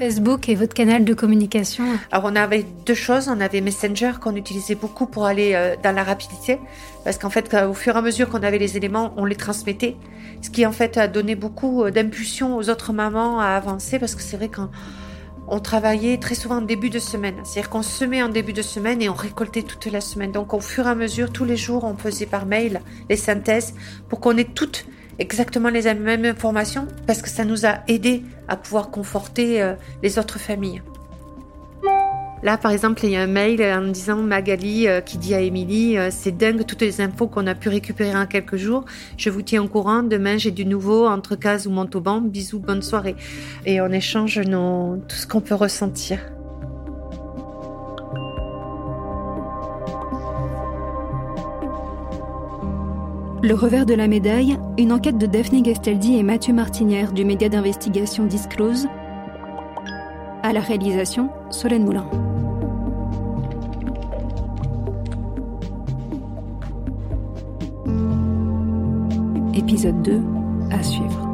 Facebook 0.00 0.48
est 0.48 0.54
votre 0.54 0.72
canal 0.72 1.04
de 1.04 1.12
communication. 1.12 1.84
Alors 2.10 2.24
on 2.32 2.34
avait 2.34 2.64
deux 2.86 2.94
choses, 2.94 3.28
on 3.28 3.38
avait 3.38 3.60
Messenger 3.60 4.12
qu'on 4.18 4.34
utilisait 4.34 4.74
beaucoup 4.74 5.04
pour 5.04 5.26
aller 5.26 5.52
euh, 5.52 5.76
dans 5.82 5.94
la 5.94 6.02
rapidité, 6.02 6.58
parce 7.04 7.18
qu'en 7.18 7.28
fait 7.28 7.54
au 7.68 7.74
fur 7.74 7.94
et 7.94 7.98
à 7.98 8.00
mesure 8.00 8.30
qu'on 8.30 8.42
avait 8.42 8.56
les 8.56 8.78
éléments, 8.78 9.12
on 9.18 9.26
les 9.26 9.36
transmettait, 9.36 9.96
ce 10.40 10.48
qui 10.48 10.64
en 10.64 10.72
fait 10.72 10.96
a 10.96 11.06
donné 11.06 11.34
beaucoup 11.34 11.84
euh, 11.84 11.90
d'impulsion 11.90 12.56
aux 12.56 12.70
autres 12.70 12.94
mamans 12.94 13.40
à 13.40 13.48
avancer, 13.48 13.98
parce 13.98 14.14
que 14.14 14.22
c'est 14.22 14.38
vrai 14.38 14.48
qu'on 14.48 14.70
on 15.48 15.60
travaillait 15.60 16.16
très 16.16 16.34
souvent 16.34 16.56
en 16.56 16.62
début 16.62 16.88
de 16.88 16.98
semaine, 16.98 17.34
c'est-à-dire 17.44 17.68
qu'on 17.68 17.82
semait 17.82 18.22
en 18.22 18.30
début 18.30 18.54
de 18.54 18.62
semaine 18.62 19.02
et 19.02 19.10
on 19.10 19.14
récoltait 19.14 19.64
toute 19.64 19.84
la 19.84 20.00
semaine. 20.00 20.32
Donc 20.32 20.54
au 20.54 20.60
fur 20.60 20.86
et 20.86 20.90
à 20.90 20.94
mesure, 20.94 21.30
tous 21.30 21.44
les 21.44 21.58
jours, 21.58 21.84
on 21.84 21.94
faisait 21.94 22.24
par 22.24 22.46
mail 22.46 22.80
les 23.10 23.16
synthèses 23.16 23.74
pour 24.08 24.20
qu'on 24.20 24.38
ait 24.38 24.44
toutes 24.44 24.86
exactement 25.20 25.68
les 25.68 25.92
mêmes 25.94 26.24
informations, 26.24 26.88
parce 27.06 27.22
que 27.22 27.28
ça 27.28 27.44
nous 27.44 27.66
a 27.66 27.80
aidé 27.86 28.24
à 28.48 28.56
pouvoir 28.56 28.90
conforter 28.90 29.62
euh, 29.62 29.74
les 30.02 30.18
autres 30.18 30.40
familles. 30.40 30.82
Là, 32.42 32.56
par 32.56 32.72
exemple, 32.72 33.04
il 33.04 33.10
y 33.10 33.16
a 33.16 33.20
un 33.20 33.26
mail 33.26 33.62
en 33.62 33.82
disant 33.82 34.16
Magali 34.16 34.88
euh, 34.88 35.02
qui 35.02 35.18
dit 35.18 35.34
à 35.34 35.40
Émilie 35.40 35.98
euh, 35.98 36.08
C'est 36.10 36.34
dingue 36.34 36.64
toutes 36.64 36.80
les 36.80 37.02
infos 37.02 37.26
qu'on 37.26 37.46
a 37.46 37.54
pu 37.54 37.68
récupérer 37.68 38.16
en 38.16 38.26
quelques 38.26 38.56
jours. 38.56 38.86
Je 39.18 39.28
vous 39.28 39.42
tiens 39.42 39.62
au 39.62 39.68
courant. 39.68 40.02
Demain, 40.02 40.38
j'ai 40.38 40.50
du 40.50 40.64
nouveau 40.64 41.06
entre 41.06 41.36
Case 41.36 41.66
ou 41.66 41.70
Montauban. 41.70 42.22
Bisous, 42.22 42.58
bonne 42.58 42.80
soirée. 42.80 43.14
Et 43.66 43.82
on 43.82 43.92
échange 43.92 44.40
tout 44.40 45.16
ce 45.16 45.26
qu'on 45.26 45.42
peut 45.42 45.54
ressentir. 45.54 46.18
Le 53.42 53.54
revers 53.54 53.86
de 53.86 53.94
la 53.94 54.06
médaille, 54.06 54.58
une 54.76 54.92
enquête 54.92 55.16
de 55.16 55.24
Daphné 55.24 55.62
Gastaldi 55.62 56.14
et 56.14 56.22
Mathieu 56.22 56.52
Martinière 56.52 57.12
du 57.12 57.24
média 57.24 57.48
d'investigation 57.48 58.26
Disclose. 58.26 58.86
À 60.42 60.52
la 60.52 60.60
réalisation, 60.60 61.30
Solène 61.48 61.84
Moulin. 61.84 62.06
Épisode 69.54 70.02
2 70.02 70.20
à 70.70 70.82
suivre. 70.82 71.29